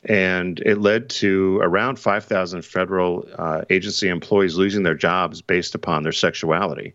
[0.05, 6.05] And it led to around 5,000 federal uh, agency employees losing their jobs based upon
[6.05, 6.95] their sexuality.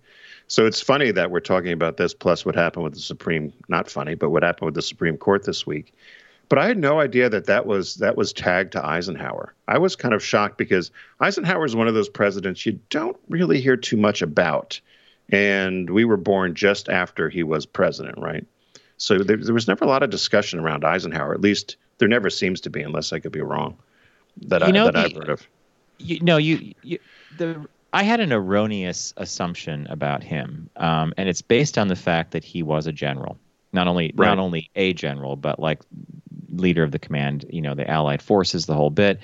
[0.52, 3.90] So it's funny that we're talking about this, plus what happened with the Supreme, not
[3.90, 5.94] funny, but what happened with the Supreme Court this week.
[6.50, 9.54] But I had no idea that that was that was tagged to Eisenhower.
[9.70, 10.92] I was kind of shocked because
[11.22, 14.82] Eisenhower is one of those presidents you don't really hear too much about,
[15.30, 18.46] and we were born just after he was president, right?
[18.98, 21.34] So there, there was never a lot of discussion around Eisenhower.
[21.34, 23.78] At least there never seems to be, unless I could be wrong.
[24.48, 25.48] That You I know, that the- I've heard of.
[25.98, 27.00] You, no, you, you
[27.38, 32.32] the I had an erroneous assumption about him, um, and it's based on the fact
[32.32, 33.38] that he was a general,
[33.74, 34.28] not only Right.
[34.28, 35.82] not only a general, but like
[36.54, 39.20] leader of the command, you know, the Allied forces, the whole bit.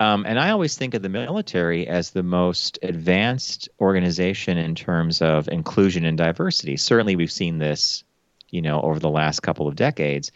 [0.00, 5.22] Um, and I always think of the military as the most advanced organization in terms
[5.22, 6.76] of inclusion and diversity.
[6.76, 8.02] Certainly, we've seen this,
[8.50, 10.32] you know, over the last couple of decades.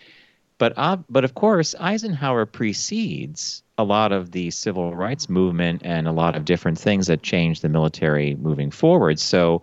[0.59, 6.09] But uh, but of course, Eisenhower precedes a lot of the civil rights movement and
[6.09, 9.21] a lot of different things that changed the military moving forward.
[9.21, 9.63] So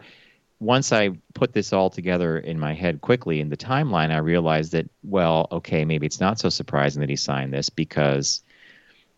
[0.62, 4.72] once I put this all together in my head quickly in the timeline, I realized
[4.72, 8.42] that well, okay, maybe it's not so surprising that he signed this because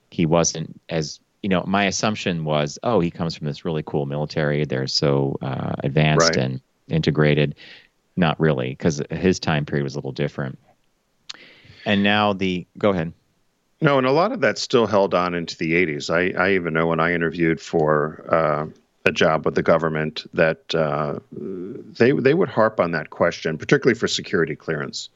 [0.09, 1.63] he wasn't as you know.
[1.67, 4.65] My assumption was, oh, he comes from this really cool military.
[4.65, 6.37] They're so uh, advanced Right.
[6.37, 7.55] and integrated.
[8.15, 10.57] Not really, because his time period was a little different.
[11.85, 13.13] And now the go ahead.
[13.79, 16.09] No, and a lot of that still held on into the 80s.
[16.09, 18.65] I, I even know when I interviewed for uh,
[19.05, 23.97] a job with the government that uh, they they would harp on that question, particularly
[23.97, 25.09] for security clearance,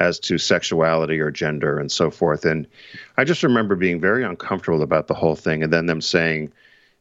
[0.00, 2.44] as to sexuality or gender and so forth.
[2.44, 2.66] And
[3.16, 6.52] I just remember being very uncomfortable about the whole thing, and then them saying,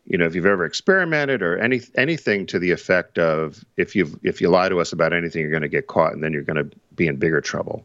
[0.06, 4.20] you know, if you've ever experimented or any anything to the effect of if you
[4.22, 6.44] if you lie to us about anything, you're going to get caught, and then you're
[6.44, 7.84] going to be in bigger trouble.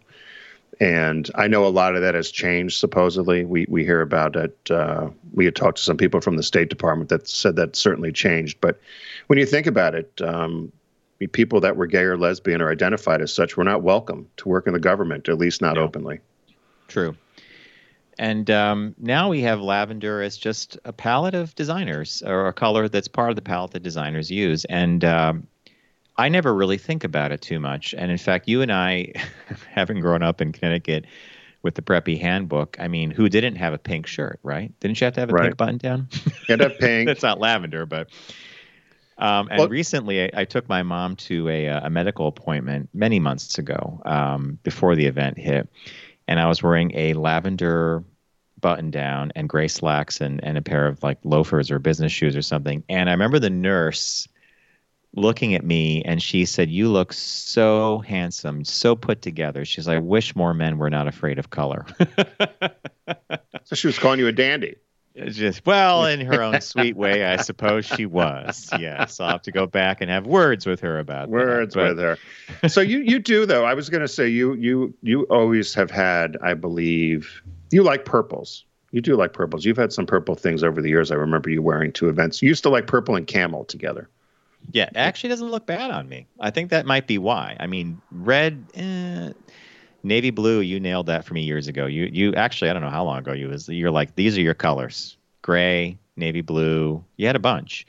[0.78, 2.78] And I know a lot of that has changed.
[2.78, 4.70] Supposedly, we we hear about it.
[4.70, 8.12] Uh, we had talked to some people from the State Department that said that certainly
[8.12, 8.60] changed.
[8.60, 8.78] But
[9.28, 10.70] when you think about it, um,
[11.32, 14.66] people that were gay or lesbian or identified as such were not welcome to work
[14.66, 16.20] in the government, at least not openly.
[16.88, 17.16] True.
[18.18, 22.88] And um, now we have lavender as just a palette of designers, or a color
[22.88, 24.64] that's part of the palette that designers use.
[24.66, 25.46] And um,
[26.18, 27.94] I never really think about it too much.
[27.96, 29.12] And in fact, you and I,
[29.70, 31.06] having grown up in Connecticut
[31.62, 34.72] with the Preppy Handbook, I mean, who didn't have a pink shirt, right?
[34.80, 35.42] Didn't you have to have a Right.
[35.42, 36.08] pink button down?
[36.48, 37.06] To have pink.
[37.06, 38.08] that's not lavender, but
[39.18, 43.18] Um, and recently, I, I took my mom to a, uh, a medical appointment many
[43.18, 45.68] months ago um, before the event hit.
[46.28, 48.04] And I was wearing a lavender
[48.60, 52.36] button down and gray slacks and, and a pair of like loafers or business shoes
[52.36, 52.84] or something.
[52.88, 54.28] And I remember the nurse
[55.14, 59.64] looking at me and she said, You look so handsome, so put together.
[59.64, 61.86] She's like, I wish more men were not afraid of color.
[63.64, 64.76] So she was calling you a dandy.
[65.18, 68.68] It's just well, in her own sweet way, I suppose she was.
[68.78, 71.96] Yes, I'll have to go back and have words with her about Words that.
[71.96, 72.68] with her.
[72.68, 73.64] So you you do though.
[73.64, 78.04] I was going to say you you you always have had, I believe, you like
[78.04, 78.66] purples.
[78.92, 79.64] You do like purples.
[79.64, 81.10] You've had some purple things over the years.
[81.10, 82.42] I remember you wearing two events.
[82.42, 84.10] You used to like purple and camel together.
[84.72, 86.26] Yeah, it actually doesn't look bad on me.
[86.40, 87.56] I think that might be why.
[87.60, 89.30] I mean, red, eh,
[90.02, 90.60] navy blue.
[90.60, 91.86] You nailed that for me years ago.
[91.86, 93.68] You you actually I don't know how long ago you was.
[93.68, 97.04] You're like these are your colors: gray, navy blue.
[97.16, 97.86] You had a bunch.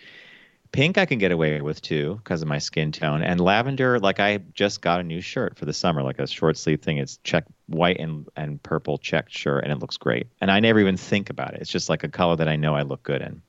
[0.74, 4.00] Pink I can get away with too because of my skin tone, and lavender.
[4.00, 6.98] Like I just got a new shirt for the summer, like a short sleeve thing.
[6.98, 10.28] It's check white and and purple checked shirt, and it looks great.
[10.42, 11.62] And I never even think about it.
[11.62, 13.42] It's just like a color that I know I look good in.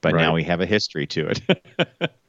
[0.00, 2.12] But now we have a history to it.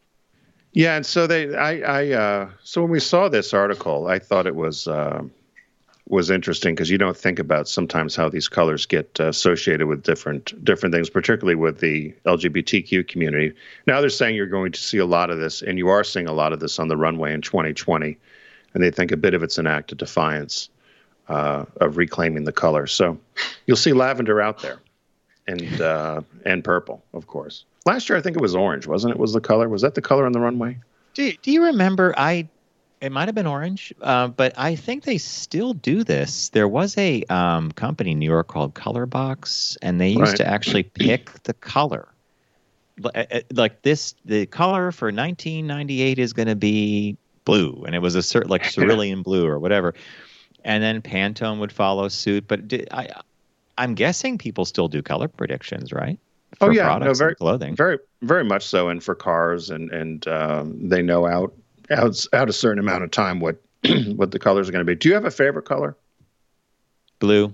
[0.74, 4.47] Yeah, and so they, I, I, uh, so when we saw this article, I thought
[4.47, 5.21] it was uh,
[6.09, 10.03] was interesting because you don't think about sometimes how these colors get uh, associated with
[10.03, 13.53] different different things, particularly with the LGBTQ community.
[13.86, 16.28] Now they're saying you're going to see a lot of this, and you are seeing
[16.28, 18.17] a lot of this on the runway in 2020,
[18.74, 20.69] and they think a bit of it's an act of defiance
[21.30, 22.88] uh, of reclaiming the color.
[22.88, 23.17] So
[23.67, 24.80] you'll see lavender out there,
[25.47, 27.63] and uh, and purple, of course.
[27.86, 29.20] Last year, I think it was orange, wasn't it?
[29.20, 29.68] Was the color?
[29.68, 30.80] Was that the color on the runway?
[31.16, 32.14] Do Do you remember?
[32.18, 32.50] I
[33.02, 36.50] it might have been orange, uh, but I think they still do this.
[36.50, 40.38] There was a um, company in New York called Colorbox, and they used Right.
[40.38, 42.08] to actually pick the color.
[43.04, 48.00] Uh, uh, Like this, the color for 1998 is going to be blue, and it
[48.00, 49.96] was a certain like cerulean blue or whatever.
[50.64, 52.48] And then Pantone would follow suit.
[52.48, 53.10] But di- I,
[53.78, 56.20] I'm guessing people still do color predictions, right?
[56.62, 57.76] Oh For yeah, no, very and clothing.
[57.76, 58.89] very very much so.
[58.89, 61.54] And for cars, and and um, they know out
[61.89, 63.62] out out a certain amount of time what
[64.16, 64.95] what the colors are going to be.
[64.95, 65.95] Do you have a favorite color?
[67.20, 67.54] Blue.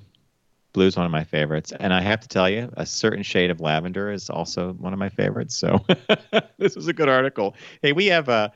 [0.73, 1.73] Blue is one of my favorites.
[1.79, 4.99] And I have to tell you, a certain shade of lavender is also one of
[4.99, 5.55] my favorites.
[5.55, 5.83] So
[6.59, 7.55] this was a good article.
[7.81, 8.49] Hey, we have uh,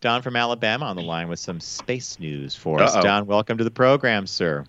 [0.00, 2.94] Don from Alabama on the line with some space news for us.
[2.94, 3.02] Uh-oh.
[3.02, 4.64] Don, welcome to the program, sir.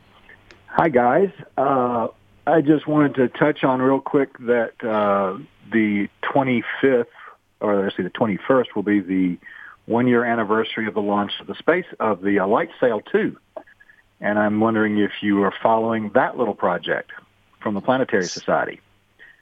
[0.65, 1.29] Hi, guys.
[1.57, 2.07] Uh,
[2.49, 5.37] I just wanted to touch on real quick that uh,
[5.71, 7.05] the 25th,
[7.59, 9.37] or let's see, the 21st, will be the
[9.85, 13.37] one-year anniversary of the launch of the space of the uh, Light Sail 2.
[14.21, 17.11] And I'm wondering if you are following that little project
[17.61, 18.81] from the Planetary Society.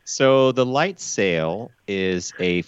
[0.03, 2.63] So the light sail is a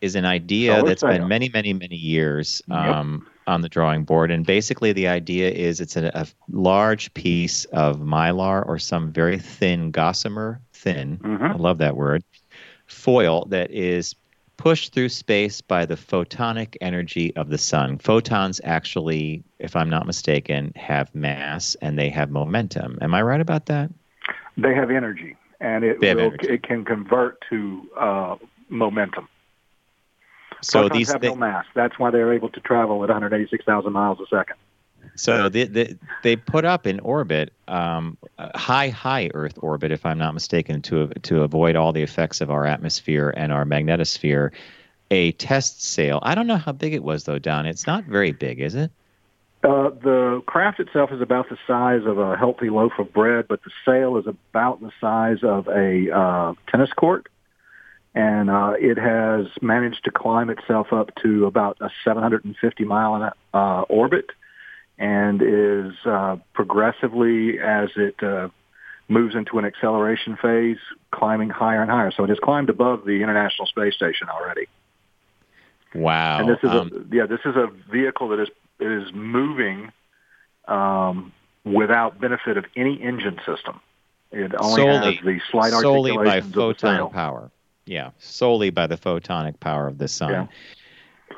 [0.00, 2.76] is an idea Solar that's been many, many, many years Yep.
[2.78, 7.64] um, on the drawing board, and basically the idea is it's a, a large piece
[7.66, 11.18] of mylar or some very thin gossamer thin.
[11.42, 12.22] I love that word.
[12.86, 14.14] Foil that is
[14.56, 17.98] pushed through space by the photonic energy of the sun.
[17.98, 22.98] Photons actually, if I'm not mistaken, have mass and they have momentum.
[23.00, 23.90] Am I right about that?
[24.56, 26.48] They have energy, and it will, energy.
[26.48, 28.36] it can convert to uh,
[28.70, 29.28] momentum.
[30.62, 31.64] So Photons these have thi- no mass.
[31.74, 34.56] That's why they're able to travel at 186,000 miles a second.
[35.14, 40.18] So they, they, they put up in orbit, um, high, high Earth orbit, if I'm
[40.18, 44.50] not mistaken, to to avoid all the effects of our atmosphere and our magnetosphere,
[45.10, 46.18] a test sail.
[46.22, 47.66] I don't know how big it was though, Don.
[47.66, 48.90] It's not very big, is it?
[49.64, 53.60] Uh, the craft itself is about the size of a healthy loaf of bread, but
[53.64, 57.26] the sail is about the size of a uh, tennis court.
[58.16, 63.82] And uh, it has managed to climb itself up to about a 750 mile uh,
[63.90, 64.30] orbit
[64.98, 68.48] and is uh, progressively, as it uh,
[69.08, 70.78] moves into an acceleration phase,
[71.10, 72.10] climbing higher and higher.
[72.10, 74.66] So it has climbed above the International Space Station already.
[75.94, 76.38] Wow.
[76.40, 78.48] And this is Um, a yeah, this is a vehicle that is
[78.80, 79.92] is moving
[80.68, 81.32] um,
[81.64, 83.78] without benefit of any engine system.
[84.32, 87.50] It only solely, has the slight solely by articulations of the photon power.
[87.86, 90.30] Yeah, solely by the photonic power of the sun.
[90.30, 90.46] Yeah.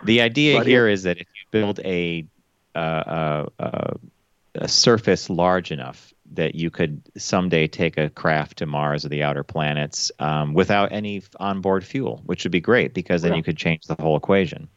[0.05, 2.25] The idea But here it- is that if you build a
[2.75, 3.95] uh, uh, uh,
[4.55, 9.23] a surface large enough that you could someday take a craft to Mars or the
[9.23, 13.37] outer planets um, without any onboard fuel, which would be great because then Yeah.
[13.39, 14.69] you could change the whole equation.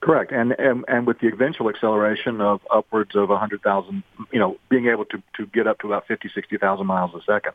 [0.00, 4.86] Correct, and, and and with the eventual acceleration of upwards of 100,000, you know, being
[4.86, 7.52] able to, to get up to about 50, 60,000 miles a second.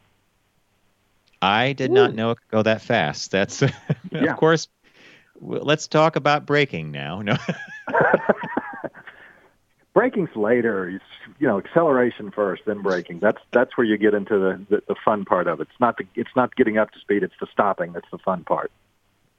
[1.44, 3.32] I did not know it could go that fast.
[3.32, 3.62] That's
[4.12, 4.32] Yeah.
[4.32, 4.68] of course
[5.42, 7.22] let's talk about braking now.
[7.22, 7.36] No.
[9.94, 10.90] Braking's later.
[10.90, 11.04] It's,
[11.40, 13.20] you know, acceleration first, then braking.
[13.20, 15.68] That's that's where you get into the, the the fun part of it.
[15.70, 17.22] It's not the it's not getting up to speed.
[17.24, 17.94] It's the stopping.
[17.94, 18.72] That's the fun part.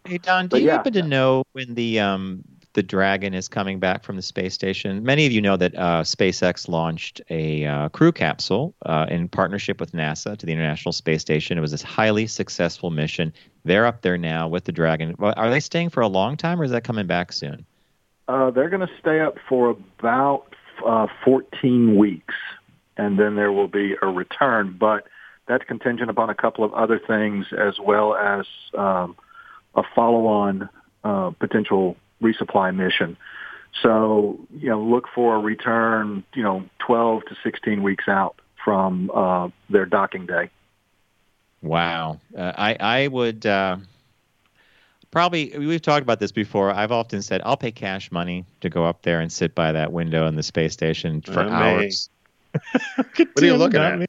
[0.04, 0.74] Hey Don, do But you yeah.
[0.74, 2.44] happen to know when the um,
[2.74, 5.02] the Dragon is coming back from the space station?
[5.02, 9.80] Many of you know that uh, SpaceX launched a uh, crew capsule uh, in partnership
[9.80, 11.56] with NASA to the International Space Station.
[11.56, 13.32] It was a highly successful mission.
[13.64, 15.14] They're up there now with the Dragon.
[15.20, 17.64] Are they staying for a long time, or is that coming back soon?
[18.28, 20.46] Uh, they're going to stay up for about
[20.84, 22.34] uh, 14 weeks,
[22.96, 24.76] and then there will be a return.
[24.78, 25.06] But
[25.46, 28.46] that's contingent upon a couple of other things, as well as
[28.76, 29.16] um,
[29.74, 30.68] a follow-on
[31.04, 33.16] uh, potential resupply mission.
[33.82, 39.10] So, you know, look for a return, you know, 12 to 16 weeks out from
[39.12, 40.50] uh, their docking day.
[41.60, 42.20] Wow.
[42.36, 43.78] Uh, I I would uh,
[45.10, 46.70] probably we've talked about this before.
[46.70, 49.92] I've often said I'll pay cash money to go up there and sit by that
[49.92, 51.50] window in the space station for me.
[51.50, 52.10] hours.
[53.16, 53.98] What are you looking at?
[53.98, 54.06] Me.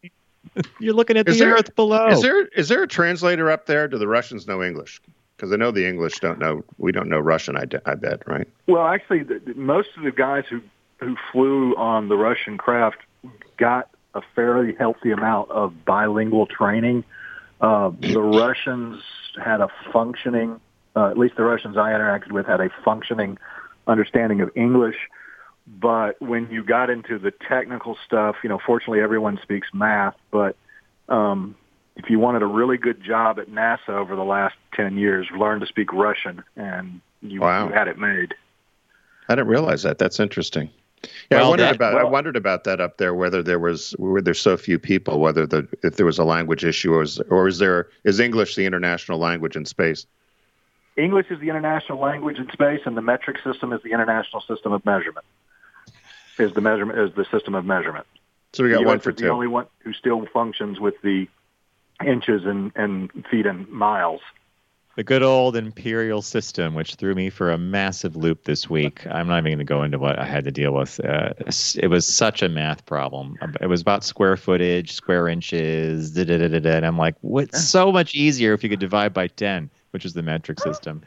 [0.80, 2.08] You're looking at Is the there- earth below.
[2.10, 3.88] Is there is there a translator up there?
[3.88, 5.02] Do the Russians know English?
[5.36, 6.64] Because I know the English don't know.
[6.78, 7.58] We don't know Russian.
[7.58, 7.66] I
[7.96, 8.48] bet, right?
[8.68, 10.62] Well, actually, the- most of the guys who
[11.00, 12.98] who flew on the Russian craft
[13.58, 17.04] got a fairly healthy amount of bilingual training.
[17.60, 19.04] Uh, the Russians
[19.44, 20.60] had a functioning,
[20.96, 23.38] uh, at least the Russians I interacted with had a functioning
[23.88, 24.96] understanding of English.
[25.68, 30.56] But when you got into the technical stuff, you know, fortunately everyone speaks math, but
[31.10, 31.56] um,
[31.96, 35.60] if you wanted a really good job at NASA over the last 10 years, learn
[35.62, 37.68] to speak Russian and you, Wow.
[37.68, 38.34] you had it made.
[39.30, 39.98] I didn't realize that.
[39.98, 40.70] That's interesting.
[41.32, 43.14] Yeah, I wondered that- about I wondered about that up there.
[43.14, 46.66] Whether there was were there so few people, whether the if there was a language
[46.66, 50.08] issue, or is, or is there is English the international language in space?
[50.98, 54.72] English is the international language in space, and the metric system is the international system
[54.72, 55.26] of measurement.
[56.40, 58.08] Is the measurement is the system of measurement.
[58.54, 61.28] So we got the one for is the only one who still functions with the
[62.06, 64.22] inches and, and feet and miles.
[64.96, 69.06] The good old imperial system, which threw me for a massive loop this week.
[69.08, 71.04] I'm not even going to go into what I had to deal with.
[71.04, 71.34] Uh,
[71.76, 73.38] it was such a math problem.
[73.60, 76.60] It was about square footage, square inches, da da da da.
[76.60, 76.70] da.
[76.78, 80.14] And I'm like, what's so much easier if you could divide by 10, which is
[80.14, 81.02] the metric system.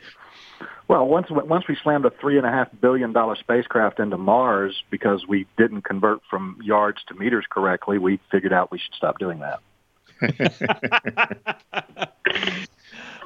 [0.89, 4.82] Well, once once we slammed a three and a half billion dollar spacecraft into Mars
[4.91, 9.18] because we didn't convert from yards to meters correctly, we figured out we should stop
[9.18, 9.61] doing that.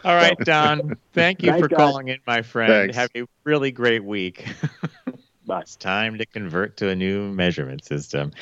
[0.04, 0.96] All right, Don.
[1.12, 1.76] Thank you Thanks, for guys.
[1.76, 2.72] calling in, my friend.
[2.72, 2.96] Thanks.
[2.96, 4.44] Have a really great week.
[5.46, 5.60] Bye.
[5.60, 8.32] It's time to convert to a new measurement system.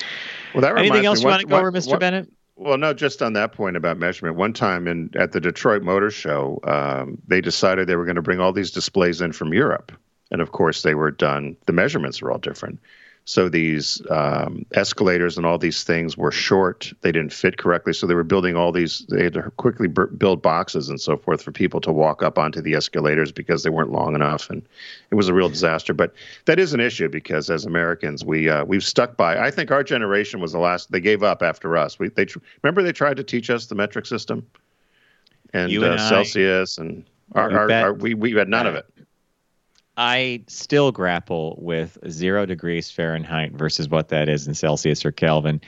[0.53, 1.89] Well, that Anything else me, you one- want to go one- over, Mr.
[1.89, 2.31] one- Bennett?
[2.55, 4.35] Well, no, just on that point about measurement.
[4.37, 8.21] One time in at the Detroit Motor Show, um, they decided they were going to
[8.21, 9.91] bring all these displays in from Europe,
[10.29, 11.57] and of course, they were done.
[11.65, 12.79] The measurements were all different.
[13.25, 16.91] So these um, escalators and all these things were short.
[17.01, 17.93] They didn't fit correctly.
[17.93, 19.05] So they were building all these.
[19.09, 22.39] They had to quickly b- build boxes and so forth for people to walk up
[22.39, 24.63] onto the escalators because they weren't long enough, and
[25.11, 25.93] it was a real disaster.
[25.93, 26.13] But
[26.45, 29.37] that is an issue because as Americans, we uh, we've stuck by.
[29.37, 30.91] I think our generation was the last.
[30.91, 31.99] They gave up after us.
[31.99, 34.45] We they tr- remember they tried to teach us the metric system
[35.53, 38.85] and, and uh, Celsius and our, our, our, we we had none of it.
[39.97, 45.61] I still grapple with zero degrees Fahrenheit versus what that is in Celsius or Kelvin.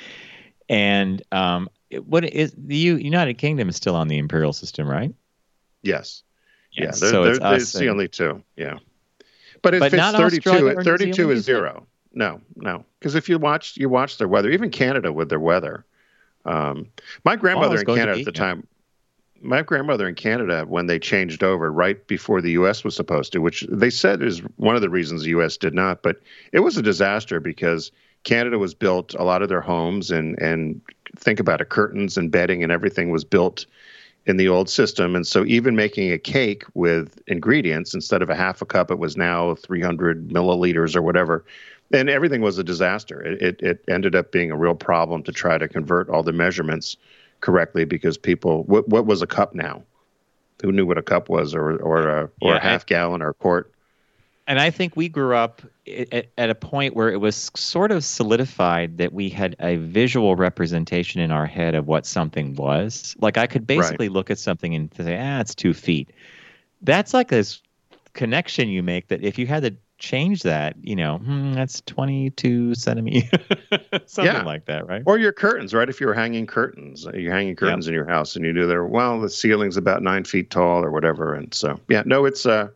[0.70, 4.88] And um, it- what is the U- United Kingdom is still on the imperial system,
[4.88, 5.14] right?
[5.82, 6.24] Yes.
[6.72, 8.44] Yes, yeah, so they're, it's they're, it's the only two.
[8.56, 8.80] Yeah.
[9.62, 11.86] But if But it's not 32, Australia or New 32 is zero.
[12.14, 12.86] No, no.
[13.00, 15.86] Because if you watch you watch their weather, even Canada with their weather.
[16.46, 16.88] Um,
[17.24, 18.68] my grandmother in Canada at the time,
[19.44, 22.84] my grandmother in Canada, when they changed over right before the U.S.
[22.84, 25.58] was supposed to, which they said is one of the reasons the U.S.
[25.58, 26.22] did not, but
[26.52, 27.92] it was a disaster because
[28.24, 30.82] Canada was built a lot of their homes and and
[31.18, 33.66] think about it, curtains and bedding and everything was built
[34.26, 35.16] in the old system.
[35.16, 38.98] And so even making a cake with ingredients instead of a half a cup, it
[38.98, 41.44] was now 300 milliliters or whatever.
[41.92, 43.22] And everything was a disaster.
[43.22, 46.32] It, it, it ended up being a real problem to try to convert all the
[46.32, 46.96] measurements
[47.44, 49.84] correctly because people, what, what was a cup now?
[50.62, 53.30] Who knew what a cup was or, or, a, or Yeah, a half gallon or
[53.30, 53.72] a quart?
[54.48, 58.04] And I think we grew up at, at a point where it was sort of
[58.04, 63.16] solidified that we had a visual representation in our head of what something was.
[63.20, 66.12] Like I could basically look at something and say, ah, it's two feet.
[66.82, 67.62] That's like this
[68.14, 72.76] connection you make that if you had to change that, you know, hmm, that's 22
[72.76, 73.30] centimeters,
[74.06, 74.44] something Yeah.
[74.44, 75.02] like that, right?
[75.06, 75.88] Or your curtains, right?
[75.88, 78.86] If you were hanging curtains, you're hanging curtains in your house, and you do there,
[78.86, 81.34] well, the ceiling's about nine feet tall or whatever.
[81.34, 82.46] And so, yeah, no, it's.
[82.46, 82.68] Uh,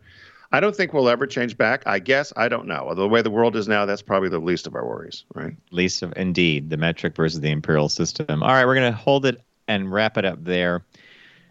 [0.53, 1.83] I don't think we'll ever change back.
[1.85, 2.93] I guess I don't know.
[2.95, 5.53] The way the world is now, that's probably the least of our worries, right?
[5.71, 8.41] Least of indeed the metric versus the imperial system.
[8.41, 10.85] All right, we're going to hold it and wrap it up there.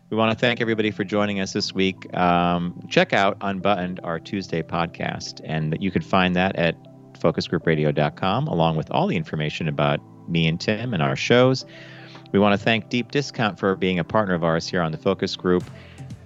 [0.09, 2.15] We want to thank everybody for joining us this week.
[2.17, 6.77] Um, check out Unbuttoned, our Tuesday podcast, and you can find that at
[7.15, 9.99] focusgroupradio.com, along with all the information about
[10.29, 11.67] me and Tim and our shows.
[12.31, 14.99] We want to thank Deep Discount for being a partner of ours here on the
[14.99, 15.65] Focus Group.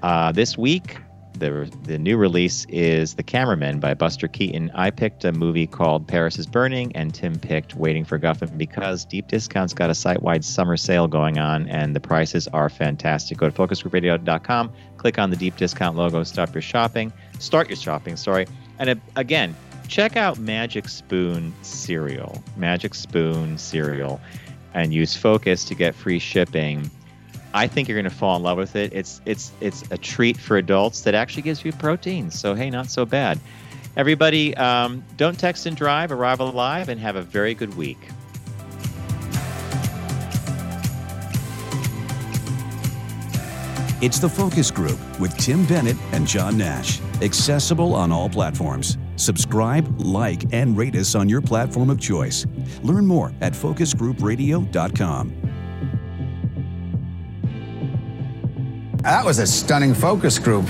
[0.02, 0.98] Uh, this week,
[1.34, 4.70] the the new release is The Cameraman by Buster Keaton.
[4.74, 9.04] I picked a movie called Paris is Burning, and Tim picked Waiting for Guffman because
[9.04, 13.38] Deep Discount's got a site wide summer sale going on, and the prices are fantastic.
[13.38, 18.16] Go to focusgroupradio.com, click on the Deep Discount logo, stop your shopping, start your shopping,
[18.16, 18.46] sorry.
[18.78, 19.54] And again,
[19.88, 24.20] check out Magic Spoon cereal, Magic Spoon cereal,
[24.74, 26.90] and use Focus to get free shipping.
[27.52, 28.92] I think you're going to fall in love with it.
[28.92, 32.30] It's it's it's a treat for adults that actually gives you protein.
[32.30, 33.40] So hey, not so bad.
[33.96, 36.12] Everybody, um, don't text and drive.
[36.12, 37.98] Arrive alive and have a very good week.
[44.02, 47.00] It's the Focus Group with Tim Bennett and John Nash.
[47.20, 48.96] Accessible on all platforms.
[49.16, 52.46] Subscribe, like, and rate us on your platform of choice.
[52.82, 55.49] Learn more at focusgroupradio.com.
[59.02, 60.66] That was a stunning focus group.